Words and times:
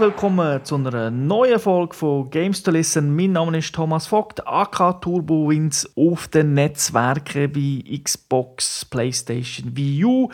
Willkommen 0.00 0.64
zu 0.64 0.76
einer 0.76 1.10
neuen 1.10 1.60
Folge 1.60 1.94
von 1.94 2.30
Games 2.30 2.62
to 2.62 2.70
Listen. 2.70 3.14
Mein 3.14 3.32
Name 3.32 3.58
ist 3.58 3.74
Thomas 3.74 4.06
Vogt, 4.06 4.40
AK 4.46 5.02
Turbo 5.02 5.50
Wins 5.50 5.92
auf 5.94 6.26
den 6.26 6.54
Netzwerken 6.54 7.54
wie 7.54 8.02
Xbox, 8.02 8.86
PlayStation, 8.86 9.76
Wii 9.76 10.04
U 10.06 10.30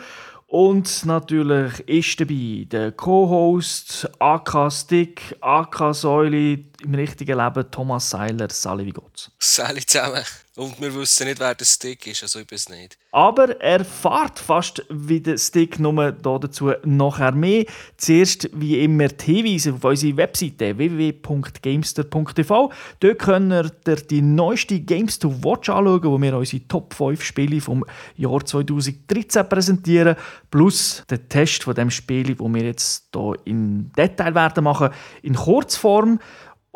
und 0.49 1.05
natürlich 1.05 1.81
ist 1.89 2.21
dabei 2.21 2.65
der 2.71 2.93
Co-Host 2.93 4.09
AK 4.19 4.71
Stick, 4.71 5.35
AK 5.41 5.93
Säule 5.93 6.59
im 6.83 6.95
richtigen 6.95 7.37
Leben 7.37 7.71
Thomas 7.71 8.09
Seiler. 8.09 8.49
Sali, 8.49 8.85
wie 8.85 8.91
geht's? 8.91 9.31
Sali 9.39 9.85
zusammen. 9.85 10.23
Und 10.57 10.81
wir 10.81 10.93
wissen 10.95 11.27
nicht, 11.27 11.39
wer 11.39 11.53
der 11.53 11.65
Stick 11.65 12.07
ist, 12.07 12.23
also 12.23 12.39
ich 12.39 12.51
weiß 12.51 12.69
nicht. 12.69 12.97
Aber 13.11 13.61
er 13.61 13.85
fährt 13.85 14.39
fast 14.39 14.83
wie 14.89 15.21
der 15.21 15.37
Stick, 15.37 15.79
nur 15.79 16.11
dazu 16.11 16.71
nachher 16.83 17.31
mehr. 17.31 17.65
Zuerst 17.95 18.49
wie 18.53 18.83
immer 18.83 19.07
die 19.09 19.35
Hinweise 19.35 19.73
auf 19.75 19.83
unsere 19.83 20.17
Webseite 20.17 20.75
www.gamester.tv. 20.75 22.71
Dort 22.99 23.19
könnt 23.19 23.53
ihr 23.53 23.71
die 23.97 24.23
neueste 24.23 24.79
Games 24.79 25.19
to 25.19 25.29
Watch 25.43 25.69
anschauen, 25.69 26.03
wo 26.03 26.19
wir 26.19 26.35
unsere 26.35 26.67
Top 26.67 26.91
5 26.95 27.23
Spiele 27.23 27.61
vom 27.61 27.85
Jahr 28.15 28.43
2013 28.43 29.47
präsentieren. 29.47 30.15
Plus 30.49 31.03
den 31.07 31.29
Test 31.29 31.65
von 31.65 31.75
dem 31.75 31.91
Spiel, 31.91 32.33
wo 32.39 32.51
wir 32.51 32.63
jetzt 32.63 33.09
hier 33.13 33.35
im 33.45 33.91
Detail 33.95 34.33
werden 34.33 34.63
machen, 34.63 34.89
in 35.21 35.35
Kurzform 35.35 36.19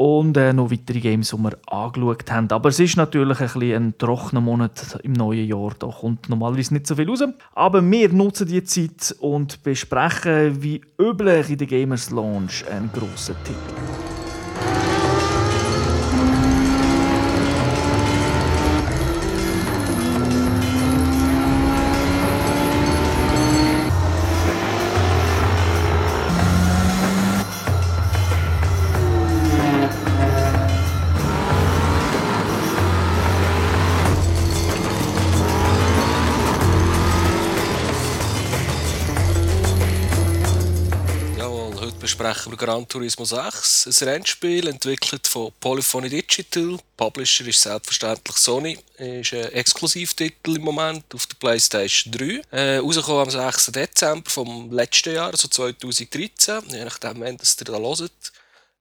und 0.01 0.35
äh, 0.35 0.51
noch 0.51 0.71
weitere 0.71 0.99
Games, 0.99 1.29
die 1.29 1.37
wir 1.37 1.57
angeschaut 1.67 2.31
haben. 2.31 2.49
Aber 2.49 2.69
es 2.69 2.79
ist 2.79 2.97
natürlich 2.97 3.39
ein, 3.39 3.61
ein 3.61 3.97
trockener 3.99 4.41
Monat 4.41 4.99
im 5.03 5.13
neuen 5.13 5.47
Jahr. 5.47 5.73
Da 5.77 5.87
kommt 5.87 6.27
normalerweise 6.27 6.73
nicht 6.73 6.87
so 6.87 6.95
viel 6.95 7.07
raus. 7.07 7.23
Aber 7.53 7.83
wir 7.83 8.09
nutzen 8.09 8.47
die 8.47 8.63
Zeit 8.63 9.15
und 9.19 9.61
besprechen 9.61 10.63
wie 10.63 10.81
üblich 10.99 11.51
in 11.51 11.57
der 11.59 11.67
Gamers 11.67 12.09
Launch 12.09 12.65
einen 12.67 12.91
grossen 12.91 13.35
Titel. 13.43 14.20
Sprechen 42.21 42.51
wir 42.51 42.57
Gran 42.57 42.87
Turismo 42.87 43.25
6, 43.25 43.87
ein 43.87 44.07
Rennspiel 44.07 44.67
entwickelt 44.67 45.25
von 45.25 45.51
Polyphony 45.59 46.07
Digital. 46.07 46.77
Publisher 46.95 47.47
ist 47.47 47.63
selbstverständlich 47.63 48.37
Sony. 48.37 48.77
Ist 48.99 49.33
ein 49.33 49.51
Exklusivtitel 49.53 50.57
im 50.57 50.61
Moment 50.61 51.03
auf 51.15 51.25
der 51.25 51.37
PlayStation 51.39 52.13
3. 52.13 52.41
Äh, 52.51 52.77
rausgekommen 52.77 53.23
am 53.23 53.29
6. 53.31 53.71
Dezember 53.71 54.29
vom 54.29 54.71
letzten 54.71 55.15
Jahr, 55.15 55.31
also 55.31 55.47
2013, 55.47 56.61
je 56.69 56.85
nachdem, 56.85 57.21
wenn 57.21 57.37
ihr 57.37 57.65
da 57.65 57.79
hört. 57.79 58.11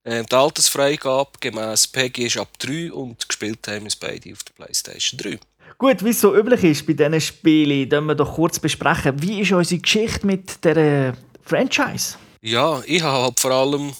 Äh, 0.04 0.22
die 0.22 0.36
Altersfreigabe 0.36 1.30
gemäß 1.40 1.86
PEGI 1.86 2.26
ist 2.26 2.36
ab 2.36 2.50
3 2.58 2.92
und 2.92 3.26
gespielt 3.26 3.66
haben 3.68 3.84
wir 3.84 3.92
beide 3.98 4.34
auf 4.34 4.44
der 4.44 4.52
PlayStation 4.52 5.18
3. 5.18 5.38
Gut, 5.78 6.04
wie 6.04 6.10
es 6.10 6.20
so 6.20 6.36
üblich 6.36 6.62
ist 6.62 6.86
bei 6.86 6.92
diesen 6.92 7.18
Spielen, 7.22 7.88
können 7.88 8.06
wir 8.06 8.14
doch 8.14 8.34
kurz 8.34 8.58
besprechen, 8.58 9.22
wie 9.22 9.40
ist 9.40 9.52
unsere 9.52 9.80
Geschichte 9.80 10.26
mit 10.26 10.62
dieser 10.62 11.14
Franchise? 11.42 12.18
Ja, 12.42 12.80
ich 12.86 13.02
habe 13.02 13.24
halt 13.24 13.40
vor 13.40 13.50
allem 13.50 13.92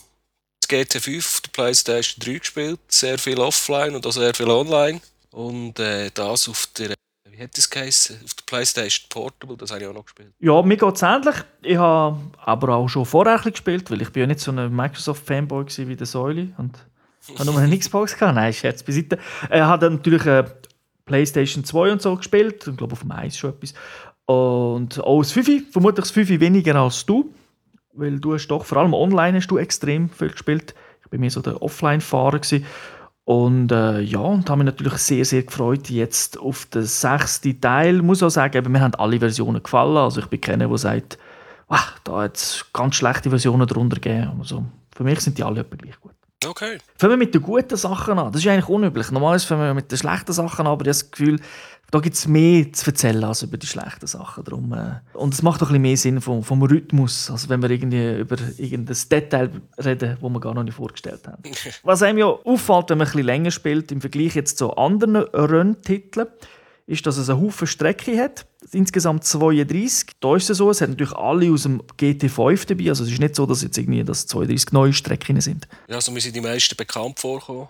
das 0.60 0.70
GT5 0.70 1.18
auf 1.18 1.40
der 1.42 1.50
PlayStation 1.50 2.24
3 2.24 2.38
gespielt. 2.38 2.80
Sehr 2.88 3.18
viel 3.18 3.38
offline 3.38 3.94
und 3.94 4.06
auch 4.06 4.12
sehr 4.12 4.32
viel 4.34 4.48
online. 4.48 5.00
Und 5.30 5.78
äh, 5.78 6.10
das 6.12 6.48
auf 6.48 6.68
der, 6.78 6.94
wie 7.28 7.42
hat 7.42 7.56
das 7.56 7.68
geheißen? 7.68 8.18
Auf 8.24 8.34
der 8.34 8.44
PlayStation 8.46 9.08
Portable, 9.10 9.56
das 9.58 9.70
habe 9.70 9.82
ich 9.82 9.86
auch 9.86 9.92
noch 9.92 10.06
gespielt. 10.06 10.32
Ja, 10.38 10.62
mir 10.62 10.76
geht 10.78 10.94
es 10.94 11.02
ähnlich. 11.02 11.34
Ich 11.62 11.76
habe 11.76 12.18
aber 12.38 12.76
auch 12.76 12.88
schon 12.88 13.04
vorher 13.04 13.38
gespielt, 13.38 13.90
weil 13.90 14.00
ich 14.00 14.10
bin 14.10 14.22
ja 14.22 14.26
nicht 14.26 14.40
so 14.40 14.52
ein 14.52 14.74
Microsoft-Fanboy 14.74 15.66
wie 15.76 15.96
der 15.96 16.06
Säule. 16.06 16.48
Und 16.56 16.78
habe 17.38 17.44
nur 17.44 17.58
eine 17.58 17.78
Xbox 17.78 18.16
gehabt. 18.16 18.36
Nein, 18.36 18.54
Scherz 18.54 18.82
beiseite. 18.82 19.18
Er 19.50 19.68
hat 19.68 19.82
natürlich 19.82 20.24
äh, 20.24 20.44
PlayStation 21.04 21.62
2 21.62 21.92
und 21.92 22.00
so 22.00 22.16
gespielt. 22.16 22.66
Ich 22.66 22.76
glaube, 22.76 22.94
auf 22.94 23.00
dem 23.00 23.12
1 23.12 23.36
schon 23.36 23.50
etwas. 23.50 23.74
Und 24.24 24.98
auch 24.98 25.20
das 25.20 25.32
5, 25.32 25.72
vermutlich 25.72 26.04
das 26.04 26.10
5 26.12 26.40
weniger 26.40 26.76
als 26.76 27.04
du 27.04 27.34
weil 28.00 28.18
du 28.18 28.34
hast 28.34 28.48
doch, 28.48 28.64
vor 28.64 28.78
allem 28.78 28.94
online 28.94 29.36
hast 29.36 29.48
du 29.48 29.58
extrem 29.58 30.08
viel 30.08 30.30
gespielt. 30.30 30.74
Ich 31.02 31.10
bin 31.10 31.20
mehr 31.20 31.30
so 31.30 31.40
der 31.40 31.62
Offline-Fahrer 31.62 32.40
und 33.24 33.70
äh, 33.70 34.00
ja, 34.00 34.18
und 34.18 34.48
habe 34.50 34.64
mich 34.64 34.72
natürlich 34.74 34.94
sehr, 34.94 35.24
sehr 35.24 35.42
gefreut 35.42 35.88
jetzt 35.88 36.38
auf 36.38 36.66
den 36.66 36.82
sechsten 36.82 37.60
Teil. 37.60 37.96
Ich 37.96 38.02
muss 38.02 38.22
auch 38.22 38.30
sagen, 38.30 38.56
eben, 38.56 38.72
mir 38.72 38.80
haben 38.80 38.94
alle 38.96 39.20
Versionen 39.20 39.62
gefallen. 39.62 39.96
Also 39.96 40.20
ich 40.20 40.26
bin 40.26 40.40
keiner, 40.40 40.66
der 40.66 40.78
sagt, 40.78 41.18
ah, 41.68 41.84
da 42.02 42.22
hat 42.22 42.36
es 42.36 42.66
ganz 42.72 42.96
schlechte 42.96 43.30
Versionen 43.30 43.68
drunter 43.68 44.00
gegeben. 44.00 44.32
Also 44.40 44.64
für 44.96 45.04
mich 45.04 45.20
sind 45.20 45.38
die 45.38 45.44
alle 45.44 45.62
gleich 45.62 46.00
gut. 46.00 46.12
Okay. 46.44 46.78
Fangen 46.96 47.12
wir 47.12 47.16
mit 47.18 47.34
den 47.34 47.42
guten 47.42 47.76
Sachen 47.76 48.18
an. 48.18 48.32
Das 48.32 48.40
ist 48.40 48.48
eigentlich 48.48 48.68
unüblich. 48.68 49.10
Normalerweise 49.10 49.46
fangen 49.46 49.62
wir 49.62 49.74
mit 49.74 49.90
den 49.90 49.98
schlechten 49.98 50.32
Sachen 50.32 50.66
an, 50.66 50.72
aber 50.72 50.82
ich 50.82 50.88
habe 50.88 51.04
das 51.04 51.10
Gefühl, 51.10 51.40
da 51.90 51.98
gibt 51.98 52.14
es 52.14 52.28
mehr 52.28 52.72
zu 52.72 52.86
erzählen 52.86 53.24
als 53.24 53.42
über 53.42 53.58
die 53.58 53.66
schlechten 53.66 54.06
Sachen. 54.06 54.44
Darum, 54.44 54.72
äh, 54.72 55.00
und 55.12 55.34
es 55.34 55.42
macht 55.42 55.62
auch 55.62 55.66
ein 55.66 55.72
bisschen 55.72 55.82
mehr 55.82 55.96
Sinn 55.96 56.20
vom, 56.20 56.42
vom 56.42 56.62
Rhythmus, 56.62 57.30
als 57.30 57.48
wenn 57.48 57.60
wir 57.62 57.70
irgendwie 57.70 58.20
über 58.20 58.36
irgendein 58.56 58.96
Detail 59.10 59.50
reden, 59.84 60.16
das 60.20 60.30
wir 60.30 60.40
gar 60.40 60.54
noch 60.54 60.62
nicht 60.62 60.74
vorgestellt 60.74 61.26
haben. 61.26 61.42
Was 61.82 62.02
einem 62.02 62.18
ja 62.18 62.26
auffällt, 62.26 62.90
wenn 62.90 62.98
man 62.98 63.06
ein 63.06 63.12
bisschen 63.12 63.26
länger 63.26 63.50
spielt, 63.50 63.92
im 63.92 64.00
Vergleich 64.00 64.34
jetzt 64.34 64.56
zu 64.56 64.76
anderen 64.76 65.16
Renntiteln, 65.16 66.28
ist, 66.90 67.06
dass 67.06 67.16
es 67.16 67.30
eine 67.30 67.40
Haufen 67.40 67.66
Strecke 67.66 68.18
hat. 68.20 68.46
Insgesamt 68.72 69.24
32. 69.24 70.16
Da 70.20 70.36
ist 70.36 70.50
es 70.50 70.58
so, 70.58 70.70
es 70.70 70.80
hat 70.80 70.90
natürlich 70.90 71.14
alle 71.14 71.50
aus 71.52 71.62
dem 71.62 71.80
GT5 71.98 72.66
dabei. 72.66 72.88
Also 72.88 73.04
es 73.04 73.12
ist 73.12 73.20
nicht 73.20 73.36
so, 73.36 73.46
dass 73.46 73.62
jetzt 73.62 73.78
irgendwie 73.78 74.02
das 74.02 74.26
32 74.26 74.72
neue 74.72 74.92
Strecken 74.92 75.40
sind. 75.40 75.68
Ja, 75.88 75.96
also 75.96 76.12
mir 76.12 76.20
sind 76.20 76.34
die 76.34 76.40
meisten 76.40 76.76
bekannt 76.76 77.20
vorgekommen. 77.20 77.68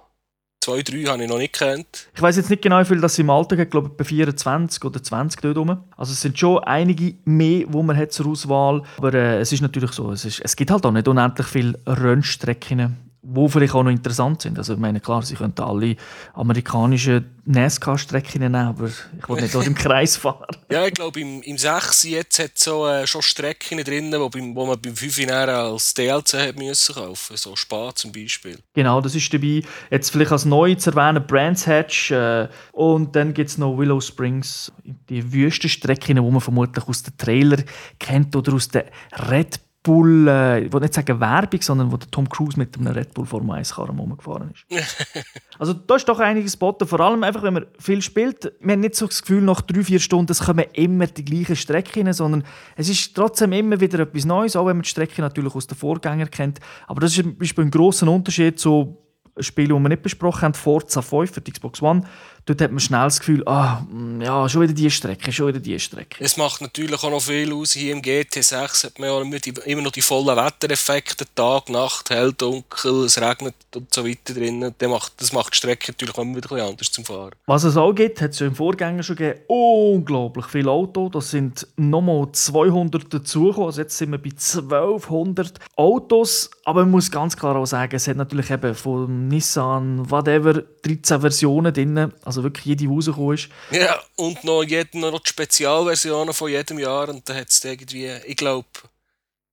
Zwei, 0.62 0.82
drei 0.82 1.04
habe 1.04 1.22
ich 1.22 1.28
noch 1.28 1.38
nicht 1.38 1.54
kennt. 1.54 2.08
Ich 2.14 2.20
weiß 2.20 2.36
jetzt 2.36 2.50
nicht 2.50 2.60
genau, 2.60 2.80
wie 2.80 2.84
viel 2.84 3.00
das 3.00 3.18
im 3.18 3.30
Alter 3.30 3.56
hat, 3.56 3.70
glaube 3.70 3.88
ich, 3.88 3.96
bei 3.96 4.04
24 4.04 4.84
oder 4.84 5.02
20 5.02 5.40
dort 5.40 5.56
rum. 5.56 5.84
Also 5.96 6.12
es 6.12 6.20
sind 6.20 6.38
schon 6.38 6.62
einige 6.64 7.14
mehr, 7.24 7.66
die 7.66 7.82
man 7.82 7.96
hat 7.96 8.12
zur 8.12 8.26
Auswahl. 8.26 8.82
Aber 8.98 9.14
äh, 9.14 9.40
es 9.40 9.52
ist 9.52 9.62
natürlich 9.62 9.92
so, 9.92 10.12
es, 10.12 10.24
ist, 10.26 10.40
es 10.40 10.56
gibt 10.56 10.70
halt 10.70 10.84
auch 10.84 10.92
nicht 10.92 11.08
unendlich 11.08 11.46
viele 11.46 11.78
Rennstrecken 11.86 13.09
wo 13.22 13.48
vielleicht 13.48 13.74
auch 13.74 13.82
noch 13.82 13.90
interessant 13.90 14.42
sind. 14.42 14.56
Also 14.56 14.74
ich 14.74 14.78
meine, 14.78 15.00
klar, 15.00 15.22
sie 15.22 15.34
könnten 15.34 15.60
alle 15.62 15.96
amerikanischen 16.32 17.38
NASCAR-Strecken 17.44 18.40
nehmen, 18.40 18.54
aber 18.54 18.86
ich 18.86 19.28
will 19.28 19.40
nicht 19.40 19.54
dort 19.54 19.66
im 19.66 19.74
Kreis 19.76 20.16
fahren. 20.16 20.46
ja, 20.70 20.86
ich 20.86 20.94
glaube, 20.94 21.20
im, 21.20 21.42
im 21.42 21.58
6 21.58 22.04
jetzt 22.04 22.38
hat 22.38 22.52
es 22.54 22.64
so, 22.64 22.86
äh, 22.86 23.06
schon 23.06 23.22
Strecken 23.22 23.78
drin, 23.84 24.12
wo, 24.12 24.30
wo 24.32 24.66
man 24.66 24.80
beim 24.80 24.96
5 24.96 25.28
als 25.28 25.94
DLC 25.94 26.34
hat 26.34 26.56
müssen 26.56 26.94
kaufen 26.94 27.36
so 27.36 27.56
Spa 27.56 27.94
zum 27.94 28.12
Beispiel. 28.12 28.58
Genau, 28.74 29.00
das 29.00 29.14
ist 29.14 29.32
dabei. 29.32 29.62
Jetzt 29.90 30.10
vielleicht 30.10 30.32
als 30.32 30.44
neu 30.44 30.74
zu 30.76 30.90
erwähnen 30.90 31.26
Brands 31.26 31.66
Hatch 31.66 32.10
äh, 32.10 32.48
und 32.72 33.14
dann 33.16 33.34
gibt 33.34 33.50
es 33.50 33.58
noch 33.58 33.76
Willow 33.76 34.00
Springs, 34.00 34.72
die 35.08 35.32
Wüstenstrecken, 35.32 36.16
die 36.16 36.22
man 36.22 36.40
vermutlich 36.40 36.86
aus 36.86 37.02
den 37.02 37.16
Trailer 37.18 37.58
kennt 37.98 38.34
oder 38.34 38.54
aus 38.54 38.68
den 38.68 38.84
Red 39.12 39.60
Bull 39.82 40.28
äh, 40.28 40.64
ich 40.64 40.72
will 40.72 40.80
nicht 40.80 40.92
sagen 40.92 41.20
Werbung, 41.20 41.62
sondern 41.62 41.90
wo 41.90 41.96
der 41.96 42.10
Tom 42.10 42.28
Cruise 42.28 42.58
mit 42.58 42.76
einem 42.76 42.88
Red 42.88 43.14
Bull 43.14 43.24
Formel 43.24 43.56
1 43.56 43.74
Karren 43.74 43.98
rumgefahren 43.98 44.50
ist. 44.50 44.66
also 45.58 45.72
da 45.72 45.96
ist 45.96 46.06
doch 46.06 46.20
einiges 46.20 46.52
geboten, 46.52 46.86
vor 46.86 47.00
allem 47.00 47.24
einfach, 47.24 47.42
wenn 47.42 47.54
man 47.54 47.66
viel 47.78 48.02
spielt. 48.02 48.52
Wir 48.60 48.72
haben 48.72 48.80
nicht 48.80 48.94
so 48.94 49.06
das 49.06 49.22
Gefühl, 49.22 49.40
nach 49.40 49.62
drei, 49.62 49.82
vier 49.82 49.98
Stunden 49.98 50.32
es 50.32 50.44
kommen 50.44 50.66
immer 50.74 51.06
die 51.06 51.24
gleichen 51.24 51.56
Strecken, 51.56 52.12
sondern 52.12 52.44
es 52.76 52.90
ist 52.90 53.14
trotzdem 53.14 53.52
immer 53.52 53.80
wieder 53.80 54.00
etwas 54.00 54.26
Neues, 54.26 54.54
auch 54.54 54.66
wenn 54.66 54.76
man 54.76 54.82
die 54.82 54.90
Strecke 54.90 55.22
natürlich 55.22 55.54
aus 55.54 55.66
den 55.66 55.78
Vorgängern 55.78 56.30
kennt. 56.30 56.60
Aber 56.86 57.00
das 57.00 57.16
ist 57.16 57.58
ein 57.58 57.70
großer 57.70 58.06
Unterschied 58.06 58.58
zu 58.60 58.98
Spiele, 59.38 59.68
die 59.68 59.80
wir 59.80 59.88
nicht 59.88 60.02
besprochen 60.02 60.42
haben, 60.42 60.54
Forza 60.54 61.02
5 61.02 61.32
für 61.32 61.40
die 61.40 61.52
Xbox 61.52 61.80
One, 61.82 62.02
dort 62.46 62.60
hat 62.60 62.70
man 62.70 62.80
schnell 62.80 63.04
das 63.04 63.20
Gefühl, 63.20 63.42
ah, 63.46 63.82
mm, 63.90 64.22
ja, 64.22 64.48
schon 64.48 64.62
wieder 64.62 64.72
die 64.72 64.90
Strecke, 64.90 65.32
schon 65.32 65.48
wieder 65.48 65.60
die 65.60 65.78
Strecke. 65.78 66.22
Es 66.22 66.36
macht 66.36 66.60
natürlich 66.60 67.02
auch 67.02 67.10
noch 67.10 67.22
viel 67.22 67.52
aus. 67.52 67.72
Hier 67.72 67.92
im 67.92 68.02
GT6 68.02 68.84
hat 68.84 68.98
man 68.98 69.08
ja 69.08 69.40
immer 69.64 69.82
noch 69.82 69.92
die 69.92 70.02
vollen 70.02 70.36
Wettereffekte, 70.36 71.24
Tag, 71.34 71.68
Nacht, 71.68 72.10
hell, 72.10 72.32
dunkel, 72.32 73.04
es 73.04 73.20
regnet 73.20 73.54
und 73.74 73.92
so 73.92 74.06
weiter 74.06 74.34
drin. 74.34 74.74
Das 74.78 75.32
macht, 75.32 75.52
die 75.52 75.56
Strecke 75.56 75.92
natürlich 75.92 76.16
auch 76.16 76.24
wieder 76.24 76.52
ein 76.52 76.70
anders 76.70 76.90
zum 76.90 77.04
Fahren. 77.04 77.32
Was 77.46 77.64
es 77.64 77.76
auch 77.76 77.92
gibt, 77.92 78.20
hat 78.20 78.32
es 78.32 78.38
ja 78.38 78.46
im 78.46 78.54
Vorgänger 78.54 79.02
schon 79.02 79.16
gegeben, 79.16 79.40
unglaublich 79.46 80.46
viele 80.46 80.70
Autos. 80.70 81.10
Das 81.12 81.30
sind 81.30 81.66
nochmal 81.76 82.28
200 82.32 83.12
dazugekommen. 83.12 83.66
Also 83.66 83.82
jetzt 83.82 83.96
sind 83.96 84.10
wir 84.10 84.18
bei 84.18 84.30
1200 84.30 85.58
Autos. 85.76 86.50
Aber 86.64 86.82
man 86.82 86.92
muss 86.92 87.10
ganz 87.10 87.36
klar 87.36 87.56
auch 87.56 87.66
sagen, 87.66 87.94
es 87.94 88.08
hat 88.08 88.16
natürlich 88.16 88.50
eben 88.50 88.74
von 88.74 89.28
Nissan, 89.28 90.10
whatever, 90.10 90.62
13 90.82 91.20
Versionen 91.20 91.72
drin. 91.72 92.12
Also 92.30 92.44
wirklich 92.44 92.64
jede, 92.64 92.84
die 92.84 92.86
rausgekommen 92.86 93.34
ist. 93.34 93.48
Ja, 93.72 94.00
und 94.14 94.44
noch, 94.44 94.62
jeden, 94.62 95.00
noch 95.00 95.18
die 95.18 95.28
Spezialversionen 95.28 96.32
von 96.32 96.48
jedem 96.48 96.78
Jahr. 96.78 97.08
Und 97.08 97.28
da 97.28 97.34
hat 97.34 97.48
es 97.48 97.64
irgendwie, 97.64 98.08
ich 98.24 98.36
glaube, 98.36 98.68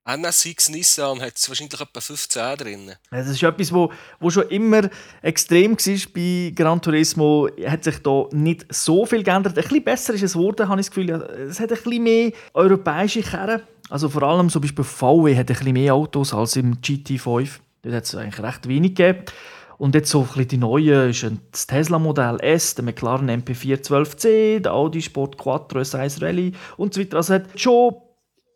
NSX 0.08 0.70
Nissan 0.70 1.20
hat 1.20 1.36
es 1.36 1.50
wahrscheinlich 1.50 1.82
etwa 1.82 2.00
15 2.00 2.58
drin. 2.58 2.92
Das 3.12 3.28
ist 3.28 3.42
etwas, 3.42 3.74
wo, 3.74 3.92
wo 4.20 4.30
schon 4.30 4.48
immer 4.50 4.90
extrem 5.22 5.72
war 5.72 6.12
bei 6.14 6.54
Gran 6.56 6.82
Turismo. 6.82 7.50
Hat 7.66 7.84
sich 7.84 7.98
da 8.04 8.26
nicht 8.32 8.66
so 8.70 9.06
viel 9.06 9.24
geändert. 9.24 9.58
Ein 9.58 9.64
bisschen 9.64 9.84
besser 9.84 10.14
ist 10.14 10.22
es 10.22 10.34
geworden, 10.34 10.70
habe 10.70 10.80
ich 10.80 10.88
das 10.88 10.96
Gefühl. 10.96 11.10
Es 11.50 11.60
hat 11.60 11.72
ein 11.72 11.78
bisschen 11.78 12.04
mehr 12.04 12.32
europäische 12.54 13.22
Kerne. 13.22 13.64
Also 13.90 14.08
vor 14.08 14.24
allem 14.24 14.50
zum 14.50 14.62
Beispiel 14.62 14.86
VW 14.86 15.36
hat 15.36 15.50
ein 15.50 15.56
bisschen 15.58 15.74
mehr 15.74 15.94
Autos 15.96 16.34
als 16.34 16.56
im 16.56 16.76
GT5. 16.76 17.50
Dort 17.82 17.96
hat 17.96 18.04
es 18.04 18.16
eigentlich 18.16 18.46
recht 18.46 18.68
wenig 18.68 18.96
gegeben. 18.96 19.26
Und 19.78 19.94
jetzt 19.94 20.10
so 20.10 20.22
ein 20.22 20.28
bisschen 20.28 20.48
die 20.48 20.58
neuen 20.58 21.10
ist 21.12 21.26
das 21.52 21.68
Tesla 21.68 22.00
Modell 22.00 22.40
S, 22.42 22.76
der 22.76 22.84
McLaren 22.84 23.30
MP4 23.30 23.84
12C, 23.84 24.60
der 24.60 24.74
Audi 24.74 25.02
Sport 25.02 25.38
Quattro 25.38 25.80
S1 25.80 26.22
Rallye 26.22 26.54
und 26.78 26.94
so 26.94 27.02
weiter. 27.02 27.18
Also 27.18 27.36
hat 27.36 27.60
schon 27.60 27.96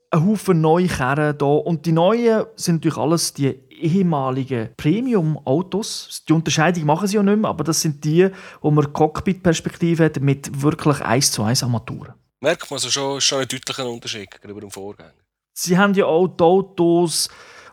ein 0.09 0.25
Haufen 0.25 0.62
neue 0.62 0.88
Kerren 0.88 1.38
da 1.38 1.45
und 1.45 1.85
die 1.85 1.91
neuen 1.91 2.45
sind 2.56 2.75
natürlich 2.75 2.97
alles 2.97 3.33
die 3.33 3.59
ehemaligen 3.69 4.69
Premium-Autos. 4.75 6.23
Die 6.27 6.33
Unterscheidung 6.33 6.85
machen 6.85 7.07
sie 7.07 7.15
ja 7.15 7.23
nicht 7.23 7.38
mehr, 7.38 7.50
aber 7.50 7.63
das 7.63 7.81
sind 7.81 8.03
die, 8.03 8.29
wo 8.62 8.71
man 8.71 8.91
Cockpit-Perspektive 8.91 10.06
hat 10.06 10.19
mit 10.19 10.62
wirklich 10.62 11.01
1 11.01 11.31
zu 11.31 11.44
1 11.44 11.63
Armaturen. 11.63 12.13
Merkt 12.41 12.69
man 12.69 12.77
also 12.77 12.89
schon, 12.89 13.21
schon 13.21 13.39
einen 13.39 13.47
deutlichen 13.47 13.85
Unterschied 13.85 14.31
gegenüber 14.31 14.62
dem 14.62 14.71
Vorgänger. 14.71 15.13
Sie 15.53 15.77
haben 15.77 15.94
ja 15.94 16.06
auch 16.06 16.27
die 16.27 16.44
Autos 16.44 17.29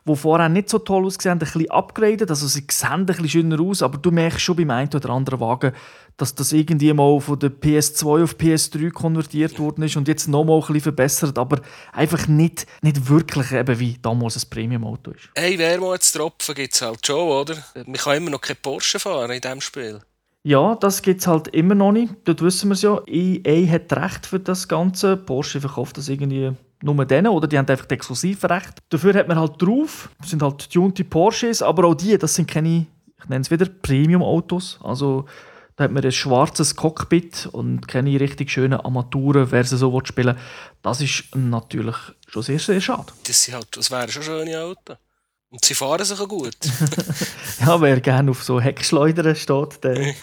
die 0.09 0.17
vorher 0.17 0.49
nicht 0.49 0.69
so 0.69 0.79
toll 0.79 1.07
ausgesehen 1.07 1.33
haben, 1.33 1.39
ein 1.39 1.53
bisschen 1.53 1.71
upgradet. 1.71 2.31
Also 2.31 2.47
sie 2.47 2.65
sehen 2.71 2.91
ein 2.91 3.07
bisschen 3.07 3.29
schöner 3.29 3.61
aus, 3.61 3.83
aber 3.83 3.99
du 3.99 4.11
merkst 4.11 4.41
schon 4.41 4.57
beim 4.57 4.71
einen 4.71 4.91
oder 4.95 5.11
anderen 5.11 5.41
Wagen, 5.41 5.73
dass 6.17 6.35
das 6.35 6.53
irgendwie 6.53 6.93
mal 6.93 7.21
von 7.21 7.39
der 7.39 7.51
PS2 7.51 8.25
auf 8.25 8.35
PS3 8.35 8.91
konvertiert 8.91 9.59
worden 9.59 9.85
ist 9.85 9.97
und 9.97 10.09
jetzt 10.09 10.27
noch 10.27 10.45
mal 10.45 10.55
ein 10.55 10.61
bisschen 10.61 10.81
verbessert, 10.81 11.39
aber 11.39 11.61
einfach 11.93 12.27
nicht, 12.27 12.67
nicht 12.83 13.09
wirklich 13.09 13.53
eben 13.53 13.79
wie 13.79 13.97
damals 14.03 14.37
ein 14.37 14.51
Premium-Auto 14.51 15.13
ist. 15.13 15.31
Hey, 15.37 15.57
wer 15.59 15.81
mal 15.81 15.95
jetzt 15.95 16.13
tropfen, 16.13 16.55
gibt 16.55 16.75
es 16.75 16.83
halt 16.83 17.07
schon, 17.07 17.29
oder? 17.29 17.57
Man 17.87 17.95
kann 17.95 18.17
immer 18.17 18.31
noch 18.31 18.41
kein 18.41 18.57
Porsche 18.61 18.99
fahren 18.99 19.31
in 19.31 19.41
diesem 19.41 19.61
Spiel. 19.61 20.01
Ja, 20.43 20.77
das 20.77 21.03
gibt 21.03 21.21
es 21.21 21.27
halt 21.27 21.49
immer 21.49 21.75
noch 21.75 21.93
nicht. 21.93 22.15
Dort 22.25 22.43
wissen 22.43 22.71
wir 22.71 22.75
es 22.75 22.83
ja. 22.83 23.01
EA 23.07 23.71
hat 23.71 23.93
Recht 23.93 24.27
für 24.27 24.41
das 24.41 24.67
Ganze. 24.67 25.17
Porsche 25.17 25.61
verkauft 25.61 25.99
das 25.99 26.09
irgendwie 26.09 26.53
nur 26.83 27.05
denen, 27.05 27.29
oder? 27.29 27.47
Die 27.47 27.59
haben 27.59 27.69
einfach 27.69 27.91
Exklusivrecht. 27.91 28.79
Dafür 28.89 29.15
hat 29.15 29.29
man 29.29 29.39
halt 29.39 29.61
drauf, 29.61 30.11
das 30.21 30.31
sind 30.31 30.43
halt 30.43 30.71
tuned 30.71 31.09
Porsches, 31.11 31.63
aber 31.63 31.85
auch 31.85 31.95
die, 31.95 32.17
das 32.19 32.35
sind 32.35 32.49
keine, 32.49 32.87
ich 33.21 33.29
nenne 33.29 33.43
es 33.43 33.51
wieder, 33.51 33.67
Premium-Autos. 33.67 34.79
Also 34.83 35.27
da 35.77 35.85
hat 35.85 35.93
man 35.93 36.05
ein 36.05 36.13
schwarzes 36.13 36.75
Cockpit 36.75 37.49
und 37.53 37.87
keine 37.87 38.19
richtig 38.19 38.51
schönen 38.51 38.81
Armaturen, 38.81 39.51
wer 39.51 39.65
sie 39.65 39.77
so 39.77 40.01
spielen 40.05 40.37
will. 40.37 40.43
Das 40.83 41.01
ist 41.01 41.25
natürlich 41.35 41.97
schon 42.29 42.43
sehr, 42.43 42.59
sehr 42.59 42.81
schade. 42.81 43.13
Das, 43.27 43.49
halt, 43.53 43.77
das 43.77 43.91
wären 43.91 44.09
schon 44.09 44.23
schöne 44.23 44.59
Autos. 44.61 44.97
Und 45.51 45.65
sie 45.65 45.75
fahren 45.75 46.05
sich 46.05 46.21
auch 46.21 46.29
gut. 46.29 46.57
ja, 47.61 47.81
wer 47.81 48.01
gerne 48.01 48.31
auf 48.31 48.43
so 48.43 48.61
Heckschleudern 48.61 49.35
steht, 49.35 49.83
der, 49.83 49.95
der, 49.95 50.15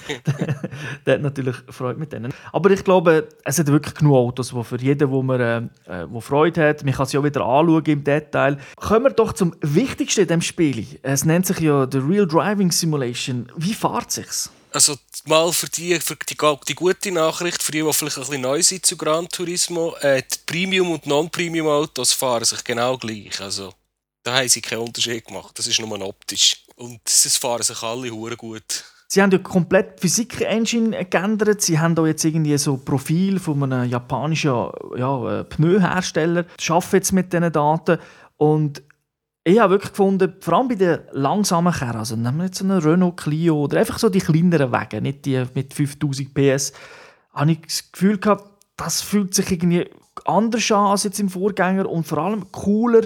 der, 1.04 1.14
hat 1.16 1.22
natürlich 1.22 1.56
Freude 1.70 2.00
mit 2.00 2.14
denen. 2.14 2.32
Aber 2.52 2.70
ich 2.70 2.84
glaube, 2.84 3.28
es 3.44 3.56
sind 3.56 3.70
wirklich 3.70 3.96
genug 3.96 4.14
Autos, 4.14 4.50
die 4.50 4.64
für 4.64 4.80
jeden, 4.80 5.10
wo 5.10 5.24
man 5.24 5.42
äh, 5.42 5.58
äh, 5.92 6.06
wo 6.12 6.22
Freude 6.22 6.70
hat, 6.70 6.84
man 6.84 6.94
kann 6.94 7.08
sie 7.08 7.18
auch 7.18 7.24
wieder 7.24 7.44
anschauen 7.44 7.86
im 7.86 8.04
Detail. 8.04 8.60
Kommen 8.76 9.06
wir 9.06 9.12
doch 9.14 9.34
zum 9.34 9.56
Wichtigsten 9.62 10.22
in 10.22 10.28
diesem 10.28 10.42
Spiel. 10.42 10.86
Es 11.02 11.26
nennt 11.26 11.48
sich 11.48 11.60
ja 11.60 11.88
The 11.92 11.98
Real 11.98 12.28
Driving 12.28 12.72
Simulation. 12.72 13.52
Wie 13.58 13.74
fährt 13.74 14.10
es 14.10 14.16
sich? 14.16 14.52
Also 14.74 14.96
mal 15.26 15.52
für 15.54 15.70
die, 15.70 16.00
für 16.02 16.18
die, 16.18 16.38
die, 16.68 16.76
gute 16.76 17.12
Nachricht, 17.12 17.64
für 17.64 17.72
die, 17.72 17.82
die 17.82 17.94
vielleicht 17.94 18.18
ein 18.18 18.22
bisschen 18.22 18.42
neu 18.42 18.62
sind 18.62 18.86
zu 18.86 18.96
Gran 18.96 19.28
Turismo, 19.28 19.96
äh, 20.02 20.22
die 20.22 20.38
Premium- 20.46 20.92
und 20.92 21.08
Non-Premium-Autos 21.08 22.14
fahren 22.14 22.46
sich 22.46 22.64
genau 22.64 22.98
gleich. 22.98 23.42
Also 23.42 23.74
da 24.26 24.40
haben 24.40 24.50
sie 24.50 24.62
keinen 24.62 24.80
Unterschied 24.80 25.26
gemacht. 25.26 25.58
Das 25.58 25.68
ist 25.68 25.80
nur 25.80 26.02
optisch. 26.02 26.64
Und 26.76 27.00
es 27.06 27.38
fahren 27.38 27.62
sich 27.62 27.82
alle 27.84 28.10
hure 28.10 28.36
gut. 28.36 28.84
Sie 29.08 29.22
haben 29.22 29.32
ja 29.32 29.38
komplett 29.38 29.98
die 29.98 30.02
Physik-Engine 30.02 31.06
geändert. 31.06 31.62
Sie 31.62 31.80
haben 31.80 31.94
da 31.94 32.06
jetzt 32.08 32.26
irgendwie 32.26 32.58
so 32.58 32.76
Profil 32.78 33.40
von 33.40 33.62
einem 33.62 33.90
japanischen 33.90 34.68
ja, 34.98 35.44
Pneuhersteller. 35.44 36.46
Sie 36.60 36.74
arbeiten 36.74 36.96
jetzt 36.96 37.12
mit 37.12 37.32
diesen 37.32 37.52
Daten. 37.52 38.00
Und 38.38 38.82
ich 39.44 39.60
habe 39.60 39.74
wirklich 39.74 39.92
gefunden, 39.92 40.34
vor 40.40 40.56
allem 40.56 40.70
bei 40.70 40.76
den 40.76 41.00
langsamen 41.12 41.72
Kerren, 41.72 41.98
also 41.98 42.16
nehmen 42.16 42.38
wir 42.38 42.46
jetzt 42.46 42.62
einen 42.62 42.80
Renault 42.80 43.18
Clio 43.18 43.62
oder 43.62 43.80
einfach 43.80 44.00
so 44.00 44.10
die 44.10 44.20
kleineren 44.20 44.72
Wagen, 44.72 45.04
nicht 45.04 45.24
die 45.26 45.44
mit 45.54 45.72
5000 45.72 46.34
PS, 46.34 46.74
habe 47.32 47.52
ich 47.52 47.62
das 47.62 47.92
Gefühl 47.92 48.18
gehabt, 48.18 48.50
das 48.76 49.04
fühlt 49.04 49.36
sich 49.36 49.52
irgendwie 49.52 49.88
anders 50.26 50.72
an 50.72 50.88
als 50.88 51.04
jetzt 51.04 51.20
im 51.20 51.30
Vorgänger 51.30 51.88
und 51.88 52.08
vor 52.08 52.18
allem 52.18 52.52
cooler. 52.52 53.04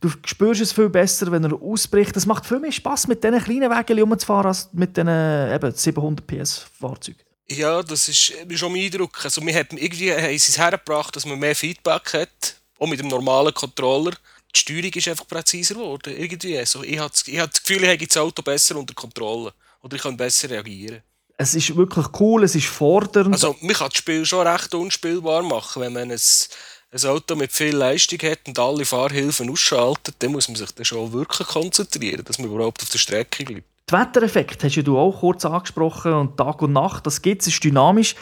Du 0.00 0.10
spürst 0.24 0.62
es 0.62 0.72
viel 0.72 0.88
besser, 0.88 1.30
wenn 1.30 1.44
er 1.44 1.60
ausbricht. 1.60 2.16
Es 2.16 2.24
macht 2.24 2.46
viel 2.46 2.58
mehr 2.58 2.72
Spaß, 2.72 3.06
mit 3.06 3.22
diesen 3.22 3.42
kleinen 3.42 3.70
Wägeln 3.70 4.02
umzufahren, 4.02 4.46
als 4.46 4.70
mit 4.72 4.96
diesen 4.96 5.08
eben 5.08 5.74
700 5.74 6.26
PS 6.26 6.66
Fahrzeugen. 6.78 7.20
Ja, 7.50 7.82
das 7.82 8.08
ist 8.08 8.32
schon 8.54 8.72
mein 8.72 8.84
Eindruck. 8.84 9.24
Also 9.24 9.44
wir 9.44 9.54
haben 9.54 9.76
irgendwie 9.76 10.12
haben 10.12 10.34
es 10.34 10.56
hergebracht, 10.56 11.14
dass 11.16 11.26
man 11.26 11.38
mehr 11.38 11.54
Feedback 11.54 12.14
hat, 12.14 12.56
auch 12.78 12.86
mit 12.86 13.00
dem 13.00 13.08
normalen 13.08 13.52
Controller. 13.52 14.12
Die 14.54 14.60
Steuerung 14.60 14.92
ist 14.92 15.08
einfach 15.08 15.26
präziser 15.26 15.74
geworden. 15.74 16.16
Irgendwie. 16.16 16.56
Also 16.58 16.82
ich 16.82 16.98
habe 16.98 17.10
das 17.10 17.24
Gefühl, 17.24 17.84
ich 17.84 17.88
habe 17.90 18.06
das 18.06 18.16
Auto 18.16 18.42
besser 18.42 18.76
unter 18.76 18.94
Kontrolle. 18.94 19.52
Oder 19.82 19.96
ich 19.96 20.02
kann 20.02 20.16
besser 20.16 20.48
reagieren. 20.48 21.02
Es 21.36 21.54
ist 21.54 21.74
wirklich 21.74 22.06
cool, 22.20 22.44
es 22.44 22.54
ist 22.54 22.66
fordernd. 22.66 23.32
Also 23.32 23.56
man 23.60 23.74
kann 23.74 23.88
das 23.88 23.98
Spiel 23.98 24.24
schon 24.26 24.46
recht 24.46 24.74
unspielbar 24.74 25.42
machen, 25.42 25.82
wenn 25.82 25.92
man 25.92 26.10
es 26.10 26.50
ein 26.92 27.10
Auto 27.10 27.36
mit 27.36 27.52
viel 27.52 27.76
Leistung 27.76 28.18
hat 28.22 28.40
und 28.48 28.58
alle 28.58 28.84
Fahrhilfen 28.84 29.50
ausschaltet, 29.50 30.16
dann 30.18 30.32
muss 30.32 30.48
man 30.48 30.56
sich 30.56 30.72
dann 30.72 30.84
schon 30.84 31.12
wirklich 31.12 31.46
konzentrieren, 31.46 32.24
dass 32.24 32.38
man 32.38 32.50
überhaupt 32.50 32.82
auf 32.82 32.88
der 32.88 32.98
Strecke 32.98 33.44
bleibt. 33.44 33.64
Den 33.90 33.98
Wettereffekt 33.98 34.64
hast 34.64 34.76
du 34.76 34.98
auch 34.98 35.20
kurz 35.20 35.44
angesprochen 35.44 36.12
und 36.12 36.36
Tag 36.36 36.62
und 36.62 36.72
Nacht, 36.72 37.06
das 37.06 37.22
gibt 37.22 37.42
es, 37.42 37.48
ist 37.48 37.62
dynamisch. 37.62 38.14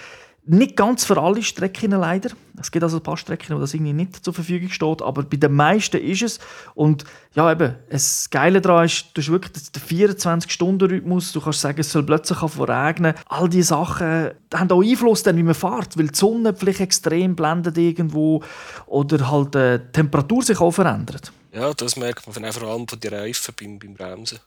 Nicht 0.51 0.77
ganz 0.77 1.05
für 1.05 1.21
alle 1.21 1.43
Strecken 1.43 1.91
leider. 1.91 2.31
Es 2.59 2.71
gibt 2.71 2.83
also 2.83 2.97
ein 2.97 3.03
paar 3.03 3.19
Strecken, 3.19 3.55
wo 3.55 3.61
das 3.61 3.75
irgendwie 3.75 3.93
nicht 3.93 4.25
zur 4.25 4.33
Verfügung 4.33 4.71
steht, 4.71 5.03
aber 5.03 5.23
bei 5.23 5.37
den 5.37 5.53
meisten 5.53 5.99
ist 5.99 6.23
es. 6.23 6.39
Und 6.75 7.05
ja, 7.35 7.53
eben, 7.53 7.75
das 7.91 8.31
Geile 8.31 8.63
daran 8.63 8.87
ist, 8.87 9.11
du 9.13 9.21
hast 9.21 9.31
wirklich 9.31 9.71
den 9.71 9.83
24-Stunden-Rhythmus. 9.83 11.33
Du 11.33 11.43
kannst 11.43 11.61
sagen, 11.61 11.81
es 11.81 11.93
soll 11.93 12.03
plötzlich 12.03 12.39
regnen. 12.43 13.13
All 13.27 13.51
diese 13.51 13.69
Sachen 13.69 14.31
haben 14.55 14.73
auch 14.73 14.83
Einfluss, 14.83 15.23
dann, 15.23 15.37
wie 15.37 15.43
man 15.43 15.55
fährt, 15.55 15.99
weil 15.99 16.09
die 16.09 16.19
Sonne 16.19 16.55
vielleicht 16.55 16.81
extrem 16.81 17.37
blendet 17.37 17.77
irgendwo 17.77 18.43
oder 18.87 19.31
halt 19.31 19.55
äh, 19.55 19.79
die 19.79 19.93
Temperatur 19.93 20.43
sich 20.43 20.61
auch 20.61 20.73
verändert. 20.73 21.31
Ja, 21.53 21.75
das 21.75 21.97
merkt 21.97 22.27
man 22.27 22.53
vor 22.53 22.69
allem 22.69 22.89
von 22.89 22.99
den 22.99 23.13
Reifen 23.13 23.55
beim, 23.61 23.79
beim 23.79 23.95
Bremsen. 23.95 24.39